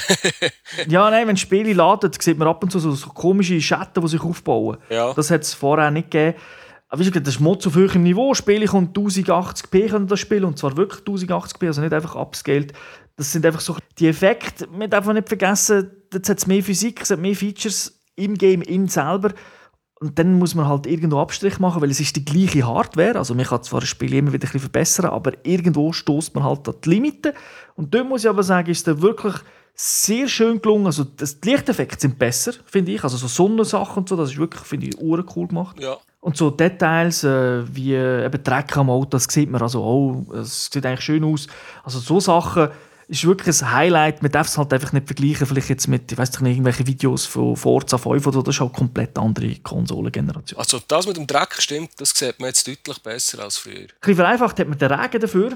ja, 0.88 1.10
nein, 1.10 1.26
wenn 1.26 1.36
Spiele 1.36 1.72
laden, 1.72 2.10
sieht 2.18 2.38
man 2.38 2.48
ab 2.48 2.62
und 2.62 2.70
zu 2.70 2.78
so, 2.78 3.08
komische 3.08 3.60
Schatten, 3.60 4.00
die 4.00 4.08
sich 4.08 4.22
aufbauen. 4.22 4.78
Ja. 4.88 5.12
Das 5.12 5.30
hat 5.30 5.42
es 5.42 5.54
vorher 5.54 5.90
nicht 5.90 6.12
gegeben. 6.12 6.38
Aber 6.92 7.02
das 7.02 7.34
ist 7.34 7.40
Mod 7.40 7.66
auf 7.66 7.74
höherem 7.74 8.02
Niveau. 8.02 8.34
Spiele 8.34 8.64
ich 8.64 8.70
1080p 8.70 9.88
können 9.88 10.06
das 10.06 10.20
spielen 10.20 10.44
und 10.44 10.58
zwar 10.58 10.76
wirklich 10.76 11.02
1080p, 11.02 11.66
also 11.66 11.80
nicht 11.80 11.94
einfach 11.94 12.14
upscaled. 12.14 12.74
Das 13.16 13.32
sind 13.32 13.44
einfach 13.44 13.60
so 13.60 13.76
die 13.98 14.08
Effekte. 14.08 14.66
Man 14.68 14.90
darf 14.90 15.06
nicht 15.06 15.28
vergessen, 15.28 15.90
jetzt 16.12 16.28
hat 16.28 16.38
es 16.38 16.46
mehr 16.46 16.62
Physik, 16.62 17.02
es 17.02 17.10
hat 17.10 17.20
mehr 17.20 17.36
Features 17.36 18.00
im 18.16 18.34
Game 18.34 18.62
in 18.62 18.88
selber. 18.88 19.32
Und 20.00 20.18
dann 20.18 20.36
muss 20.36 20.56
man 20.56 20.66
halt 20.66 20.86
irgendwo 20.86 21.20
Abstrich 21.20 21.60
machen, 21.60 21.80
weil 21.80 21.90
es 21.90 22.00
ist 22.00 22.16
die 22.16 22.24
gleiche 22.24 22.66
Hardware. 22.66 23.16
Also 23.16 23.34
man 23.34 23.46
kann 23.46 23.62
zwar 23.62 23.80
das 23.80 23.88
Spiel 23.88 24.12
immer 24.14 24.32
wieder 24.32 24.48
ein 24.48 24.52
bisschen 24.52 24.60
verbessern, 24.60 25.06
aber 25.06 25.32
irgendwo 25.44 25.92
stoßt 25.92 26.34
man 26.34 26.42
halt 26.42 26.68
an 26.68 26.74
die 26.84 26.90
Limite. 26.90 27.34
Und 27.76 27.94
dort 27.94 28.08
muss 28.08 28.24
ich 28.24 28.28
aber 28.28 28.42
sagen, 28.42 28.68
ist 28.68 28.88
es 28.88 29.00
wirklich 29.00 29.34
sehr 29.74 30.26
schön 30.28 30.60
gelungen. 30.60 30.86
Also 30.86 31.04
das, 31.04 31.40
die 31.40 31.50
Lichteffekte 31.50 32.00
sind 32.00 32.18
besser, 32.18 32.52
finde 32.66 32.92
ich. 32.92 33.04
Also 33.04 33.16
so 33.16 33.28
Sonnensachen 33.28 33.98
und 33.98 34.08
so, 34.08 34.16
das 34.16 34.32
ist 34.32 34.38
wirklich, 34.38 34.64
finde 34.64 34.88
ich, 34.88 35.00
cool 35.00 35.24
gemacht. 35.24 35.80
Ja. 35.80 35.96
Und 36.20 36.36
so 36.36 36.50
Details 36.50 37.24
äh, 37.24 37.62
wie 37.74 37.94
äh, 37.94 38.26
eben 38.26 38.42
Dreck 38.42 38.76
am 38.76 38.90
Auto, 38.90 39.10
das 39.10 39.24
sieht 39.24 39.50
man 39.50 39.62
also, 39.62 39.82
oh, 39.82 40.34
es 40.34 40.68
sieht 40.72 40.84
eigentlich 40.84 41.00
schön 41.00 41.24
aus. 41.24 41.46
Also 41.84 41.98
so 42.00 42.20
Sachen 42.20 42.70
ist 43.12 43.26
wirklich 43.26 43.62
ein 43.62 43.72
Highlight. 43.72 44.22
Man 44.22 44.32
darf 44.32 44.48
es 44.48 44.56
halt 44.56 44.72
einfach 44.72 44.92
nicht 44.92 45.06
vergleichen, 45.06 45.46
vielleicht 45.46 45.68
jetzt 45.68 45.86
mit, 45.86 46.10
ich 46.10 46.16
weiß 46.16 46.40
nicht, 46.40 46.50
irgendwelchen 46.50 46.86
Videos 46.86 47.26
von 47.26 47.56
Forza 47.56 47.98
5 47.98 48.26
oder 48.26 48.42
das 48.42 48.54
ist 48.54 48.60
halt 48.60 48.72
komplett 48.72 49.18
andere 49.18 49.54
Konsolengeneration. 49.56 50.58
Also 50.58 50.80
das 50.88 51.06
mit 51.06 51.18
dem 51.18 51.26
Dreck 51.26 51.54
stimmt, 51.58 51.90
das 51.98 52.10
sieht 52.10 52.40
man 52.40 52.48
jetzt 52.48 52.66
deutlich 52.66 52.98
besser 53.02 53.42
als 53.42 53.58
früher. 53.58 53.80
Ein 53.80 53.88
bisschen 54.00 54.16
vereinfacht 54.16 54.58
hat 54.58 54.68
man 54.68 54.78
den 54.78 54.90
Regen 54.90 55.20
dafür 55.20 55.52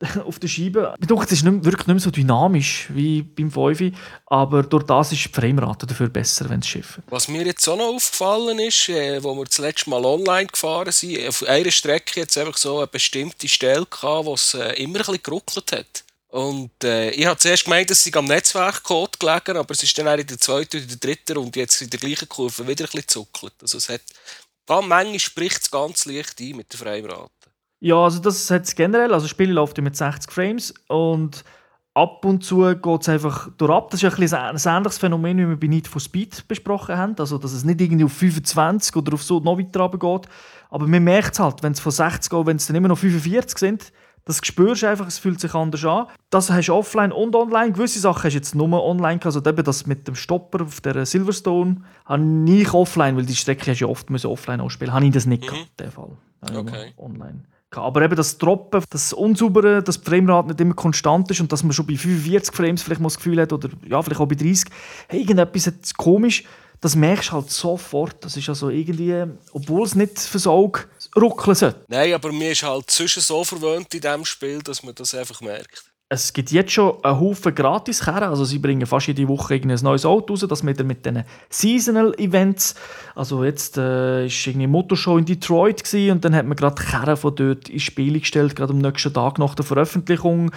auf 0.24 0.38
der 0.38 0.46
Scheibe. 0.46 0.94
Ich 1.00 1.06
denke, 1.08 1.24
es 1.24 1.32
ist 1.32 1.42
nicht, 1.42 1.64
wirklich 1.64 1.86
nicht 1.88 1.94
mehr 1.94 2.00
so 2.00 2.12
dynamisch 2.12 2.86
wie 2.90 3.22
beim 3.22 3.50
5, 3.50 3.92
aber 4.26 4.62
durch 4.62 4.84
das 4.84 5.10
ist 5.10 5.24
die 5.24 5.28
Framerate 5.28 5.88
dafür 5.88 6.08
besser, 6.08 6.48
wenn 6.48 6.60
es 6.60 6.68
schifft. 6.68 7.00
Was 7.08 7.26
mir 7.26 7.44
jetzt 7.44 7.68
auch 7.68 7.76
noch 7.76 7.94
aufgefallen 7.94 8.60
ist, 8.60 8.88
äh, 8.88 9.20
wo 9.22 9.34
wir 9.34 9.44
das 9.44 9.58
letzte 9.58 9.90
Mal 9.90 10.04
online 10.04 10.46
gefahren 10.46 10.92
sind, 10.92 11.26
auf 11.26 11.42
einer 11.42 11.72
Strecke 11.72 12.20
jetzt 12.20 12.38
einfach 12.38 12.56
so 12.56 12.78
eine 12.78 12.86
bestimmte 12.86 13.48
Stelle 13.48 13.86
gehabt, 13.86 14.26
wo 14.26 14.34
es 14.34 14.54
äh, 14.54 14.80
immer 14.82 15.00
ein 15.00 15.06
bisschen 15.06 15.22
geruckelt 15.24 15.72
hat. 15.72 16.04
Und 16.30 16.84
äh, 16.84 17.10
ich 17.10 17.26
habe 17.26 17.38
zuerst 17.38 17.64
gemeint, 17.64 17.90
dass 17.90 18.04
sie 18.04 18.14
am 18.14 18.24
Netzwerkcode 18.26 19.18
gelegen, 19.18 19.56
aber 19.56 19.72
es 19.72 19.82
ist 19.82 19.98
dann 19.98 20.18
in 20.18 20.26
der 20.26 20.38
zweiten 20.38 20.76
oder 20.76 20.86
der 20.86 20.96
dritten 20.96 21.38
und 21.38 21.56
jetzt 21.56 21.82
in 21.82 21.90
der 21.90 21.98
gleichen 21.98 22.28
Kurve 22.28 22.68
wieder 22.68 22.84
ein 22.84 22.90
bisschen 22.90 23.08
zuckelt. 23.08 23.54
Also 23.60 23.78
es 23.78 23.88
hat, 23.88 24.02
ganz 24.68 24.86
manchmal 24.86 25.18
spricht 25.18 25.62
es 25.62 25.70
ganz 25.70 26.04
leicht 26.04 26.38
ein 26.40 26.54
mit 26.54 26.72
der 26.72 26.78
Framerate. 26.78 27.30
Ja, 27.80 27.96
also 27.96 28.20
das 28.20 28.48
hat 28.50 28.64
es 28.64 28.76
generell. 28.76 29.12
Also 29.12 29.24
das 29.24 29.30
Spiel 29.30 29.50
läuft 29.50 29.78
mit 29.78 29.96
60 29.96 30.30
Frames 30.30 30.72
und 30.86 31.44
ab 31.94 32.24
und 32.24 32.44
zu 32.44 32.60
geht 32.76 33.00
es 33.02 33.08
einfach 33.08 33.50
durch 33.56 33.70
Das 33.90 34.00
ist 34.00 34.18
ein, 34.32 34.56
ein 34.56 34.60
ähnliches 34.64 34.98
Phänomen, 34.98 35.38
wie 35.38 35.48
wir 35.48 35.58
bei 35.58 35.66
Need 35.66 35.88
for 35.88 36.00
Speed 36.00 36.46
besprochen 36.46 36.96
haben. 36.96 37.16
Also 37.18 37.38
dass 37.38 37.52
es 37.52 37.64
nicht 37.64 37.80
irgendwie 37.80 38.04
auf 38.04 38.12
25 38.12 38.94
oder 38.94 39.14
auf 39.14 39.22
so 39.24 39.40
noch 39.40 39.58
weiter 39.58 39.88
geht. 39.88 40.30
Aber 40.68 40.86
man 40.86 41.02
merkt 41.02 41.32
es 41.32 41.40
halt, 41.40 41.64
wenn 41.64 41.72
es 41.72 41.80
von 41.80 41.90
60 41.90 42.30
geht, 42.30 42.46
wenn 42.46 42.56
es 42.56 42.66
dann 42.68 42.76
immer 42.76 42.88
noch 42.88 42.98
45 42.98 43.58
sind, 43.58 43.92
das 44.24 44.40
spürst 44.42 44.82
du 44.82 44.88
einfach, 44.88 45.06
es 45.06 45.18
fühlt 45.18 45.40
sich 45.40 45.54
anders 45.54 45.84
an. 45.84 46.06
Das 46.30 46.50
hast 46.50 46.66
du 46.66 46.74
offline 46.74 47.12
und 47.12 47.34
online. 47.34 47.72
Gewisse 47.72 48.00
Sachen 48.00 48.24
hast 48.24 48.32
du 48.32 48.38
jetzt 48.38 48.54
nur 48.54 48.84
online. 48.84 49.20
Also 49.24 49.40
eben 49.40 49.64
das 49.64 49.86
mit 49.86 50.06
dem 50.06 50.14
Stopper 50.14 50.62
auf 50.62 50.80
der 50.80 51.04
Silverstone 51.06 51.82
habe 52.04 52.44
ich 52.46 52.72
offline, 52.72 53.16
weil 53.16 53.26
die 53.26 53.34
Strecke 53.34 53.70
hast 53.70 53.80
du 53.80 53.86
ja 53.86 53.90
oft 53.90 54.10
offline 54.24 54.60
ausspielen. 54.60 54.92
Habe 54.92 55.06
ich 55.06 55.12
das 55.12 55.26
nicht 55.26 55.42
mhm. 55.42 55.46
gehabt, 55.46 55.70
in 55.78 55.86
dem 55.86 55.92
Fall. 55.92 56.10
Okay. 56.54 56.92
Online. 56.96 57.42
Aber 57.72 58.02
eben 58.02 58.16
das 58.16 58.36
Droppen, 58.36 58.82
das 58.90 59.12
Unsaubere, 59.12 59.82
dass 59.82 60.00
die 60.00 60.10
Framerate 60.10 60.48
nicht 60.48 60.60
immer 60.60 60.74
konstant 60.74 61.30
ist 61.30 61.40
und 61.40 61.52
dass 61.52 61.62
man 61.62 61.72
schon 61.72 61.86
bei 61.86 61.96
45 61.96 62.54
Frames 62.54 62.82
vielleicht 62.82 63.00
mal 63.00 63.06
das 63.06 63.16
Gefühl 63.16 63.40
hat, 63.40 63.52
oder 63.52 63.68
ja, 63.86 64.02
vielleicht 64.02 64.20
auch 64.20 64.26
bei 64.26 64.34
30, 64.34 64.64
hey, 65.08 65.20
irgendetwas 65.20 65.68
ist 65.68 65.96
komisch, 65.96 66.44
das 66.80 66.96
merkst 66.96 67.28
du 67.28 67.32
halt 67.32 67.50
sofort. 67.50 68.24
Das 68.24 68.36
ist 68.36 68.48
also 68.48 68.70
irgendwie, 68.70 69.24
obwohl 69.52 69.84
es 69.84 69.94
nicht 69.94 70.18
fürs 70.18 70.46
Auge 70.46 70.80
ruckeln 71.16 71.54
sollte. 71.54 71.84
Nein, 71.88 72.14
aber 72.14 72.32
mir 72.32 72.52
ist 72.52 72.62
halt 72.62 72.90
zwischen 72.90 73.22
so 73.22 73.44
verwöhnt 73.44 73.92
in 73.94 74.00
diesem 74.00 74.24
Spiel, 74.24 74.60
dass 74.62 74.82
man 74.82 74.94
das 74.94 75.14
einfach 75.14 75.40
merkt. 75.40 75.89
Es 76.12 76.32
gibt 76.32 76.50
jetzt 76.50 76.72
schon 76.72 76.96
einen 77.04 77.20
Haufen 77.20 77.54
gratis 77.54 78.02
-Kerne. 78.02 78.30
Also 78.30 78.44
sie 78.44 78.58
bringen 78.58 78.84
fast 78.84 79.06
jede 79.06 79.28
Woche 79.28 79.54
ein 79.54 79.78
neues 79.82 80.04
Auto 80.04 80.32
raus, 80.32 80.44
das 80.48 80.64
mit, 80.64 80.84
mit 80.84 81.06
diesen 81.06 81.22
Seasonal 81.50 82.14
Events. 82.18 82.74
Also 83.14 83.44
jetzt 83.44 83.78
äh, 83.78 84.26
ist 84.26 84.48
eine 84.48 84.66
Motorshow 84.66 85.18
in 85.18 85.24
Detroit 85.24 85.84
und 86.10 86.24
dann 86.24 86.34
hat 86.34 86.46
man 86.46 86.56
gerade 86.56 86.82
Kerne 86.82 87.16
von 87.16 87.36
dort 87.36 87.68
ins 87.68 87.84
Spiel 87.84 88.18
gestellt, 88.18 88.56
gerade 88.56 88.72
am 88.72 88.80
nächsten 88.80 89.14
Tag 89.14 89.38
nach 89.38 89.54
der 89.54 89.64
Veröffentlichung. 89.64 90.50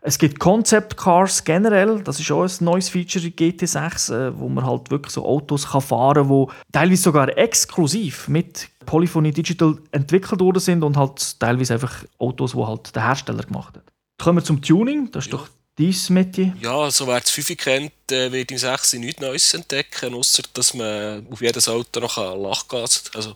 Es 0.00 0.16
gibt 0.16 0.38
Concept 0.38 0.96
Cars 0.96 1.42
generell, 1.42 2.04
das 2.04 2.20
ist 2.20 2.30
auch 2.30 2.44
ein 2.44 2.64
neues 2.64 2.88
Feature 2.88 3.26
in 3.26 3.32
GT6, 3.32 4.14
äh, 4.14 4.38
wo 4.38 4.48
man 4.48 4.64
halt 4.64 4.92
wirklich 4.92 5.12
so 5.12 5.26
Autos 5.26 5.72
kann 5.72 5.80
fahren 5.80 6.28
kann, 6.28 6.46
die 6.46 6.70
teilweise 6.70 7.02
sogar 7.02 7.36
exklusiv 7.36 8.28
mit 8.28 8.68
Polyphony 8.86 9.32
Digital 9.32 9.76
entwickelt 9.90 10.40
worden 10.40 10.60
sind 10.60 10.84
und 10.84 10.96
halt 10.96 11.40
teilweise 11.40 11.74
einfach 11.74 12.04
Autos, 12.20 12.52
die 12.52 12.64
halt 12.64 12.94
der 12.94 13.08
Hersteller 13.08 13.42
gemacht 13.42 13.76
hat. 13.76 13.82
Kommen 14.20 14.38
wir 14.38 14.44
zum 14.44 14.60
Tuning, 14.60 15.10
das 15.10 15.24
ist 15.24 15.32
ja. 15.32 15.38
doch 15.38 15.48
dein 15.76 15.94
Metier. 16.10 16.54
Ja, 16.60 16.90
so 16.90 17.06
wer 17.06 17.20
das 17.20 17.30
5 17.30 17.56
kennt, 17.56 17.92
äh, 18.12 18.30
wird 18.30 18.50
im 18.50 18.58
6 18.58 18.94
nichts 18.94 19.20
Neues 19.20 19.54
entdecken, 19.54 20.12
außer 20.14 20.42
dass 20.52 20.74
man 20.74 21.26
auf 21.30 21.40
jedes 21.40 21.68
Auto 21.68 22.00
noch 22.00 22.16
Lachgas, 22.16 23.04
also 23.14 23.34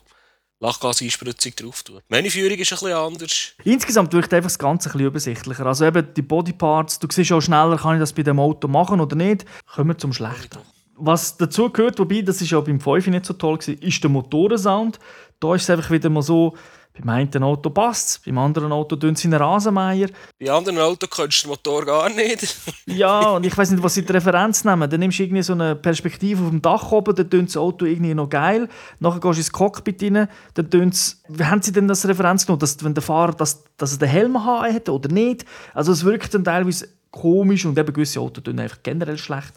Lachgaseinspritzung 0.59 1.53
drauf 1.55 1.81
tun. 1.81 2.01
Meine 2.07 2.29
Führung 2.29 2.57
ist 2.57 2.71
ein 2.71 2.77
bisschen 2.77 2.93
anders. 2.93 3.53
Insgesamt 3.63 4.13
wirkt 4.13 4.31
einfach 4.31 4.49
das 4.49 4.59
Ganze 4.59 4.89
ein 4.89 4.93
bisschen 4.93 5.07
übersichtlicher. 5.07 5.65
Also 5.65 5.85
eben 5.85 6.13
die 6.13 6.21
Bodyparts, 6.21 6.99
du 6.99 7.07
siehst 7.11 7.31
auch 7.31 7.41
schneller, 7.41 7.77
kann 7.77 7.95
ich 7.95 7.99
das 7.99 8.13
bei 8.13 8.21
dem 8.21 8.39
Auto 8.39 8.67
machen 8.67 9.01
oder 9.01 9.15
nicht. 9.15 9.43
Kommen 9.65 9.89
wir 9.89 9.97
zum 9.97 10.13
Schlechten. 10.13 10.59
Was 10.97 11.35
dazu 11.35 11.71
gehört, 11.71 11.97
wobei 11.99 12.21
das 12.21 12.41
ist 12.41 12.53
auch 12.53 12.63
beim 12.63 12.79
5 12.79 13.07
nicht 13.07 13.25
so 13.25 13.33
toll 13.33 13.57
war, 13.57 13.81
ist 13.81 14.03
der 14.03 14.09
Motorensound. 14.11 14.99
Da 15.39 15.55
ist 15.55 15.63
es 15.63 15.69
einfach 15.69 15.89
wieder 15.89 16.09
mal 16.09 16.21
so, 16.21 16.55
Beim 16.97 17.09
einen 17.09 17.43
Auto 17.43 17.69
passt 17.69 18.09
es, 18.09 18.19
beim 18.19 18.37
anderen 18.37 18.71
Auto 18.71 18.95
tun 18.95 19.15
sie 19.15 19.27
einen 19.27 19.41
Rasenmeier. 19.41 20.07
Bei 20.39 20.49
anderen 20.49 20.79
Autos 20.79 21.09
könntest 21.09 21.43
du 21.43 21.47
den 21.47 21.51
Motor 21.51 21.85
gar 21.85 22.09
nicht. 22.09 22.55
ja, 22.85 23.31
und 23.31 23.45
ich 23.45 23.57
weiß 23.57 23.71
nicht, 23.71 23.83
was 23.83 23.95
sie 23.95 24.05
die 24.05 24.11
Referenz 24.11 24.63
nehmen. 24.63 24.89
Dann 24.89 24.99
nimmst 24.99 25.19
du 25.19 25.23
irgendwie 25.23 25.43
so 25.43 25.53
eine 25.53 25.75
Perspektive 25.75 26.43
auf 26.43 26.49
dem 26.49 26.61
Dach 26.61 26.91
oben, 26.91 27.13
dann 27.15 27.29
tun 27.29 27.45
das 27.45 27.57
Auto 27.57 27.85
irgendwie 27.85 28.13
noch 28.13 28.29
geil. 28.29 28.69
Nachher 28.99 29.19
gehst 29.19 29.35
du 29.35 29.39
ins 29.39 29.51
Cockpit 29.51 30.03
rein, 30.03 30.27
dann 30.53 30.69
tun 30.69 30.91
sie... 30.91 31.15
Wie 31.27 31.43
haben 31.43 31.61
sie 31.61 31.73
denn 31.73 31.87
das 31.87 32.07
Referenz 32.07 32.45
genommen? 32.45 32.59
Dass, 32.59 32.81
wenn 32.83 32.93
der 32.93 33.03
Fahrer 33.03 33.33
das, 33.33 33.63
dass 33.77 33.93
er 33.93 33.99
den 33.99 34.09
Helm 34.09 34.45
hat 34.45 34.87
oder 34.87 35.09
nicht? 35.09 35.45
Also 35.73 35.91
es 35.91 36.05
wirkt 36.05 36.33
dann 36.33 36.43
teilweise 36.43 36.87
komisch 37.11 37.65
und 37.65 37.77
eben 37.77 37.93
gewisse 37.93 38.19
Autos 38.21 38.43
tun 38.43 38.59
einfach 38.59 38.79
generell 38.83 39.17
schlecht. 39.17 39.53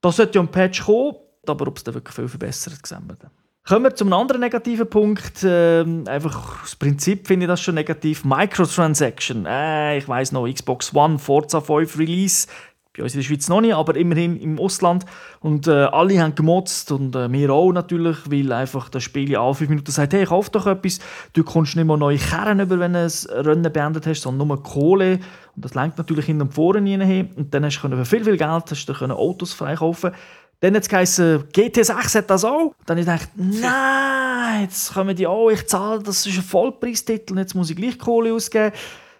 Da 0.00 0.10
sollte 0.12 0.38
ja 0.38 0.42
ein 0.42 0.50
Patch 0.50 0.84
kommen, 0.84 1.16
aber 1.46 1.66
ob 1.66 1.76
es 1.76 1.84
dann 1.84 1.94
wirklich 1.94 2.14
viel 2.14 2.28
verbessert 2.28 2.82
gesehen 2.82 3.08
wird. 3.08 3.20
Kommen 3.66 3.84
wir 3.84 3.94
zum 3.94 4.12
anderen 4.12 4.40
negativen 4.40 4.88
Punkt. 4.88 5.44
Ähm, 5.44 6.04
einfach 6.08 6.62
das 6.62 6.76
Prinzip 6.76 7.26
finde 7.26 7.44
ich 7.44 7.48
das 7.48 7.60
schon 7.60 7.74
negativ. 7.74 8.24
Microtransaction. 8.24 9.46
Äh, 9.46 9.98
ich 9.98 10.08
weiß 10.08 10.32
noch, 10.32 10.48
Xbox 10.50 10.94
One, 10.94 11.18
Forza 11.18 11.60
5 11.60 11.98
Release. 11.98 12.48
Bei 12.96 13.04
uns 13.04 13.14
in 13.14 13.20
der 13.20 13.24
Schweiz 13.24 13.48
noch 13.48 13.60
nicht, 13.60 13.74
aber 13.74 13.94
immerhin 13.94 14.40
im 14.40 14.58
Ausland. 14.58 15.04
Und 15.40 15.68
äh, 15.68 15.70
alle 15.70 16.20
haben 16.20 16.34
gemotzt 16.34 16.90
und 16.90 17.14
äh, 17.14 17.30
wir 17.30 17.50
auch 17.50 17.70
natürlich, 17.70 18.16
weil 18.28 18.50
einfach 18.50 18.88
das 18.88 19.04
Spiel 19.04 19.36
alle 19.36 19.54
fünf 19.54 19.70
Minuten 19.70 19.92
sagt, 19.92 20.14
hey, 20.14 20.24
kauf 20.24 20.50
doch 20.50 20.66
etwas. 20.66 20.98
Du 21.34 21.44
kommst 21.44 21.76
nicht 21.76 21.84
mehr 21.84 21.96
neue 21.96 22.18
Kerne 22.18 22.64
über, 22.64 22.80
wenn 22.80 22.94
du 22.94 23.04
ein 23.04 23.46
Rennen 23.46 23.72
beendet 23.72 24.06
hast, 24.06 24.22
sondern 24.22 24.48
nur 24.48 24.62
Kohle. 24.62 25.20
Und 25.54 25.64
das 25.64 25.74
lenkt 25.74 25.98
natürlich 25.98 26.26
hinten 26.26 26.42
und 26.42 26.54
vorne 26.54 26.80
hin. 26.80 27.30
Und 27.36 27.54
dann 27.54 27.64
hast 27.64 27.80
du 27.80 27.88
für 27.88 28.04
viel, 28.04 28.24
viel 28.24 28.36
Geld 28.36 28.64
hast 28.70 28.86
du 28.86 29.04
Autos 29.14 29.52
freikaufen 29.52 30.12
dann 30.60 30.74
hat 30.74 30.82
es 30.82 30.88
geheißen, 30.88 31.44
GT6 31.52 32.14
hat 32.14 32.30
das 32.30 32.44
auch. 32.44 32.74
Dann 32.86 32.98
habe 32.98 33.00
ich 33.00 33.06
gedacht, 33.06 33.30
nein, 33.34 34.62
jetzt 34.62 34.92
kommen 34.92 35.16
die 35.16 35.26
auch, 35.26 35.50
ich 35.50 35.66
zahle, 35.66 36.02
das 36.02 36.26
ist 36.26 36.36
ein 36.36 36.42
Vollpreistitel, 36.42 37.36
jetzt 37.38 37.54
muss 37.54 37.70
ich 37.70 37.76
gleich 37.76 37.98
Kohle 37.98 38.32
ausgeben. 38.34 38.74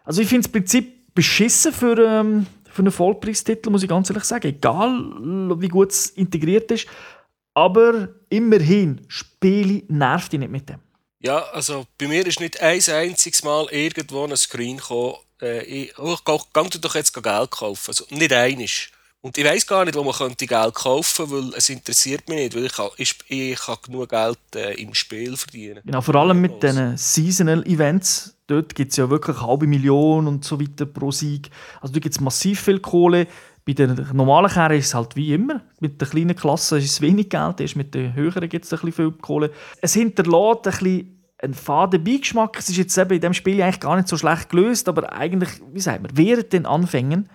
Also 0.05 0.20
ich 0.20 0.29
finde 0.29 0.46
das 0.46 0.53
Prinzip 0.53 1.14
beschissen 1.14 1.72
für, 1.72 1.98
ähm, 1.98 2.46
für 2.70 2.83
einen 2.83 2.92
Vollpreistitel, 2.92 3.70
muss 3.70 3.83
ich 3.83 3.88
ganz 3.88 4.11
ehrlich 4.11 4.24
sagen. 4.24 4.48
Egal, 4.48 4.90
wie 5.61 5.68
gut 5.68 5.92
es 5.92 6.11
integriert 6.11 6.70
ist. 6.70 6.87
Aber 7.55 8.09
immerhin, 8.29 9.00
Spiele 9.09 9.83
nervt 9.88 10.33
dich 10.33 10.40
nicht 10.40 10.53
mit 10.53 10.68
dem. 10.68 10.81
Ja, 11.20 11.38
also 11.53 11.85
bei 11.98 12.07
mir 12.07 12.26
ist 12.26 12.40
nicht 12.40 12.61
ein 12.61 12.81
einziges 12.88 13.42
Mal 13.44 13.66
irgendwo 13.70 14.24
ein 14.24 14.37
Screen 14.37 14.76
gekommen, 14.76 15.16
äh, 15.42 15.64
ich, 15.64 15.98
oh, 15.98 16.16
geh, 16.24 16.38
geh 16.55 16.79
doch 16.81 16.94
jetzt 16.94 17.12
Geld 17.12 17.50
kaufen. 17.50 17.85
Also 17.88 18.05
nicht 18.11 18.33
einiges. 18.33 18.88
Und 19.22 19.37
ich 19.37 19.44
weiß 19.44 19.66
gar 19.66 19.85
nicht, 19.85 19.96
wo 19.96 20.02
man 20.02 20.14
könnte 20.14 20.46
Geld 20.46 20.74
kaufen 20.74 21.28
könnte, 21.28 21.33
weil 21.33 21.54
es 21.54 21.68
interessiert 21.68 22.26
mich 22.28 22.38
nicht, 22.38 22.56
weil 22.56 22.64
ich, 22.66 22.72
kann, 22.72 22.88
ich, 22.96 23.18
ich 23.28 23.59
kann 23.59 23.76
genug 23.85 24.09
Geld 24.09 24.38
äh, 24.54 24.72
im 24.80 24.94
Spiel 24.94 25.37
verdienen. 25.37 25.80
Genau, 25.85 26.00
vor 26.00 26.14
allem 26.14 26.40
mit 26.40 26.62
diesen 26.62 26.96
Seasonal 26.96 27.62
Events. 27.66 28.35
Dort 28.46 28.74
gibt 28.74 28.92
es 28.92 28.96
ja 28.96 29.11
wirklich 29.11 29.37
eine 29.37 29.46
halbe 29.46 29.66
Million 29.66 30.26
und 30.26 30.44
so 30.44 30.59
weiter 30.59 30.87
pro 30.87 31.11
Sieg. 31.11 31.50
Also 31.83 31.92
da 31.92 32.00
gibt 32.00 32.14
es 32.14 32.20
massiv 32.20 32.62
viel 32.62 32.80
Kohle. 32.80 33.26
Bei 33.66 33.74
den 33.74 33.94
normalen 34.14 34.50
Kerren 34.50 34.78
ist 34.78 34.87
es 34.87 34.94
halt 34.94 35.14
wie 35.16 35.35
immer. 35.35 35.61
Mit 35.80 36.00
den 36.00 36.09
kleinen 36.09 36.35
Klassen 36.35 36.78
ist 36.78 36.90
es 36.90 37.00
wenig 37.02 37.28
Geld, 37.28 37.61
erst 37.61 37.76
mit 37.76 37.94
den 37.94 38.14
höheren 38.14 38.48
gibt 38.48 38.64
es 38.64 38.72
ein 38.72 38.80
bisschen 38.80 39.11
viel 39.11 39.12
Kohle. 39.20 39.52
Es 39.83 39.92
hinterlässt 39.92 40.66
ein 40.66 40.72
bisschen 40.72 41.22
einen 41.42 41.54
faden 41.54 42.02
Beigeschmack. 42.02 42.59
Es 42.59 42.70
ist 42.70 42.78
jetzt 42.78 42.96
eben 42.96 43.12
in 43.12 43.20
diesem 43.20 43.35
Spiel 43.35 43.62
eigentlich 43.62 43.80
gar 43.80 43.96
nicht 43.96 44.09
so 44.09 44.16
schlecht 44.16 44.48
gelöst, 44.48 44.88
aber 44.88 45.12
eigentlich, 45.12 45.50
wie 45.72 45.80
sagt 45.80 46.02
man, 46.02 46.11
während 46.14 46.52
den 46.54 46.64
Anfängen 46.64 47.28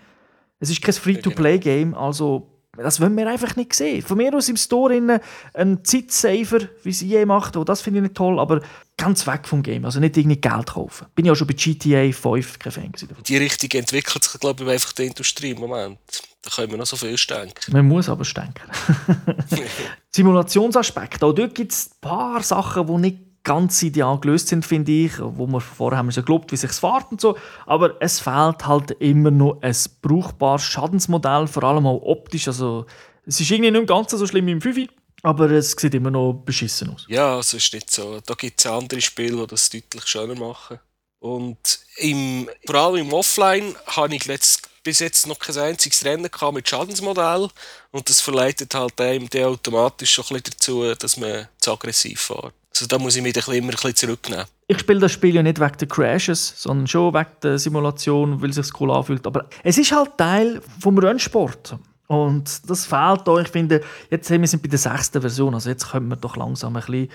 es 0.66 0.72
ist 0.72 0.82
kein 0.82 0.94
Free-to-Play-Game, 0.94 1.94
also 1.94 2.50
das 2.78 3.00
wollen 3.00 3.16
wir 3.16 3.30
einfach 3.30 3.56
nicht 3.56 3.74
sehen. 3.74 4.02
Von 4.02 4.18
mir 4.18 4.34
aus 4.36 4.50
im 4.50 4.58
Store 4.58 4.96
innen 4.96 5.20
ein 5.54 5.84
Zeitsaver, 5.86 6.68
wie 6.84 6.92
sie 6.92 7.08
je 7.08 7.26
macht, 7.26 7.56
oh, 7.56 7.64
das 7.64 7.82
finde 7.82 8.00
ich 8.00 8.04
nicht 8.04 8.16
toll, 8.16 8.40
aber 8.40 8.62
ganz 8.98 9.26
weg 9.28 9.48
vom 9.48 9.64
Game, 9.64 9.86
also 9.86 10.00
nicht 10.00 10.18
irgendwie 10.18 10.42
Geld 10.42 10.68
kaufen. 10.68 11.08
Bin 11.16 11.26
ich 11.26 11.32
auch 11.32 11.36
schon 11.36 11.48
bei 11.48 11.54
GTA 11.54 12.12
5 12.12 12.60
kein 12.60 12.72
Fan 12.72 12.92
gewesen. 12.92 13.16
Die 13.26 13.38
Richtung 13.38 13.70
entwickelt 13.80 14.24
sich, 14.24 14.40
glaube 14.40 14.64
ich, 14.64 14.70
einfach 14.70 14.92
die 14.94 15.06
Industrie 15.06 15.52
im 15.52 15.60
Moment. 15.60 16.00
Da 16.42 16.50
können 16.52 16.72
wir 16.72 16.78
noch 16.78 16.86
so 16.86 16.96
viel 16.96 17.16
denken. 17.16 17.72
Man 17.72 17.88
muss 17.88 18.10
aber 18.10 18.24
denken. 18.24 18.62
Simulationsaspekt, 20.12 21.24
auch 21.24 21.34
dort 21.34 21.56
gibt 21.56 21.72
es 21.72 21.88
ein 21.88 22.02
paar 22.02 22.44
Sachen, 22.44 22.88
die 22.88 22.94
nicht 22.98 23.25
ganz 23.46 23.82
ideal 23.82 24.20
gelöst 24.20 24.50
sind, 24.50 24.66
finde 24.66 24.92
ich. 24.92 25.14
Wo 25.20 25.48
wir 25.48 25.62
vorher 25.62 25.98
haben 25.98 26.08
wir 26.08 26.12
so 26.12 26.24
gelobt, 26.24 26.52
wie 26.52 26.58
sich 26.58 26.72
fährt 26.72 27.10
und 27.12 27.22
so. 27.22 27.38
Aber 27.66 27.96
es 28.02 28.20
fehlt 28.20 28.68
halt 28.68 28.92
immer 29.00 29.32
noch 29.32 29.62
ein 29.62 29.76
brauchbares 30.02 30.64
Schadensmodell, 30.64 31.48
vor 31.48 31.64
allem 31.64 31.88
auch 31.88 32.02
optisch. 32.02 32.50
Also, 32.50 32.86
es 33.26 33.40
ist 33.40 33.50
irgendwie 33.50 33.72
nicht 33.72 33.88
ganz 33.88 34.12
so 34.12 34.28
schlimm 34.28 34.48
wie 34.48 34.52
im 34.52 34.62
5 34.62 34.90
aber 35.24 35.50
es 35.50 35.72
sieht 35.72 35.96
immer 35.96 36.12
noch 36.12 36.34
beschissen 36.34 36.94
aus. 36.94 37.06
Ja, 37.08 37.40
es 37.40 37.52
ist 37.52 37.74
nicht 37.74 37.90
so. 37.90 38.22
Da 38.24 38.36
gibt 38.36 38.60
es 38.60 38.68
andere 38.68 39.02
Spiele, 39.02 39.38
die 39.38 39.48
das 39.48 39.72
deutlich 39.72 40.06
schöner 40.06 40.36
machen. 40.36 40.80
Und 41.18 41.80
im, 41.98 42.48
vor 42.68 42.76
allem 42.76 43.08
im 43.08 43.12
Offline 43.14 43.76
habe 43.88 44.16
ich 44.16 44.26
letzt, 44.26 44.70
bis 44.84 45.00
jetzt 45.00 45.26
noch 45.26 45.40
kein 45.40 45.58
einziges 45.58 46.06
Rennen 46.06 46.30
mit 46.54 46.70
Schadensmodell 46.70 47.50
und 47.90 48.08
das 48.08 48.22
verleitet 48.22 48.76
halt 48.76 49.02
einem 49.02 49.28
automatisch 49.44 50.14
schon 50.14 50.26
ein 50.26 50.44
bisschen 50.44 50.52
dazu, 50.52 50.94
dass 50.94 51.18
man 51.18 51.48
zu 51.58 51.74
aggressiv 51.74 52.22
fährt. 52.22 52.54
Also 52.82 52.88
da 52.88 53.02
muss 53.02 53.16
ich 53.16 53.24
mich 53.24 53.36
immer 53.36 53.54
ein 53.54 53.68
bisschen 53.68 53.96
zurücknehmen. 53.96 54.46
Ich 54.68 54.80
spiele 54.80 55.00
das 55.00 55.12
Spiel 55.12 55.36
ja 55.36 55.44
nicht 55.44 55.60
wegen 55.60 55.78
der 55.78 55.88
Crashes, 55.88 56.62
sondern 56.62 56.88
schon 56.88 57.14
wegen 57.14 57.30
der 57.42 57.58
Simulation, 57.58 58.42
weil 58.42 58.50
es 58.50 58.58
sich 58.58 58.82
cool 58.82 58.92
anfühlt. 58.92 59.26
Aber 59.26 59.48
es 59.64 59.78
ist 59.78 59.92
halt 59.94 60.18
Teil 60.18 60.62
vom 60.80 60.98
Rennsport. 60.98 61.78
Und 62.08 62.70
das 62.70 62.86
fehlt 62.86 63.22
da. 63.26 63.38
Ich 63.40 63.48
finde, 63.48 63.82
jetzt 64.10 64.28
sind 64.28 64.42
wir 64.42 64.60
bei 64.60 64.68
der 64.68 64.80
sechsten 64.80 65.22
Version. 65.22 65.54
Also 65.54 65.70
jetzt 65.70 65.90
können 65.90 66.10
wir 66.10 66.18
doch 66.18 66.36
langsam 66.36 66.76
ein 66.76 66.82
bisschen, 66.82 67.04
ein 67.04 67.10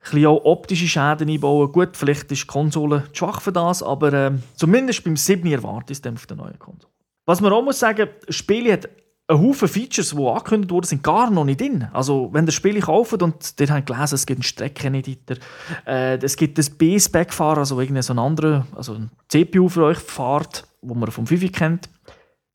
bisschen 0.00 0.26
auch 0.26 0.44
optische 0.44 0.86
Schäden 0.86 1.30
einbauen. 1.30 1.72
Gut, 1.72 1.96
vielleicht 1.96 2.30
ist 2.30 2.42
die 2.42 2.46
Konsole 2.46 3.04
zu 3.12 3.14
schwach 3.14 3.40
für 3.40 3.52
das, 3.52 3.82
aber 3.82 4.12
äh, 4.12 4.32
zumindest 4.54 5.02
beim 5.04 5.16
7 5.16 5.50
erwarte 5.50 5.92
ich 5.92 6.00
es 6.04 6.12
auf 6.12 6.26
der 6.26 6.36
neuen 6.36 6.58
Konsole. 6.58 6.92
Was 7.24 7.40
man 7.40 7.52
auch 7.52 7.62
muss 7.62 7.78
sagen, 7.78 8.08
das 8.26 8.36
Spiel 8.36 8.70
hat 8.70 8.88
ein 9.28 9.38
Haufen 9.38 9.68
Features, 9.68 10.10
die 10.10 10.24
angekündigt 10.24 10.70
wurden, 10.70 10.86
sind 10.86 11.02
gar 11.02 11.30
noch 11.30 11.44
nicht 11.44 11.60
drin. 11.60 11.88
Also, 11.92 12.28
wenn 12.32 12.44
ihr 12.44 12.46
das 12.46 12.54
Spiel 12.54 12.80
kauft 12.80 13.20
und 13.22 13.54
ihr 13.58 13.68
habt 13.68 13.86
gelesen, 13.86 14.14
es 14.14 14.26
gibt 14.26 14.38
einen 14.38 14.44
Streckeneditor, 14.44 15.36
äh, 15.86 16.16
es 16.18 16.36
gibt 16.36 16.58
ein 16.58 16.76
B-Spec-Fahrer, 16.76 17.58
also 17.58 17.80
irgendeinen 17.80 18.02
so 18.02 18.12
anderen, 18.14 18.66
also 18.74 18.94
ein 18.94 19.10
CPU 19.28 19.68
für 19.68 19.84
euch 19.84 19.98
fahrt, 19.98 20.64
wo 20.80 20.94
man 20.94 21.10
vom 21.10 21.26
5 21.26 21.50
kennt. 21.52 21.88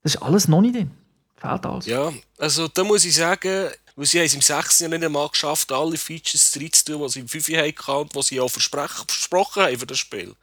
Das 0.04 0.16
ist 0.16 0.22
alles 0.22 0.48
noch 0.48 0.62
nicht 0.62 0.76
drin. 0.76 0.92
Fehlt 1.36 1.66
alles. 1.66 1.86
Ja, 1.86 2.12
also 2.38 2.68
da 2.68 2.84
muss 2.84 3.04
ich 3.04 3.16
sagen, 3.16 3.70
weil 3.96 4.06
sie 4.06 4.20
haben 4.20 4.26
es 4.26 4.36
im 4.36 4.42
6. 4.42 4.80
Jahr 4.80 4.90
nicht 4.90 5.04
einmal 5.04 5.28
geschafft, 5.28 5.72
alle 5.72 5.98
Features 5.98 6.56
reinzutun, 6.56 7.02
die 7.02 7.10
sie 7.10 7.20
im 7.20 7.28
5 7.28 7.50
hatten 7.50 7.92
und 7.94 8.16
die 8.16 8.22
sie 8.22 8.40
auch 8.40 8.50
versprochen 8.50 9.64
haben 9.64 9.78
für 9.78 9.88
das 9.88 9.98
Spiel. 9.98 10.36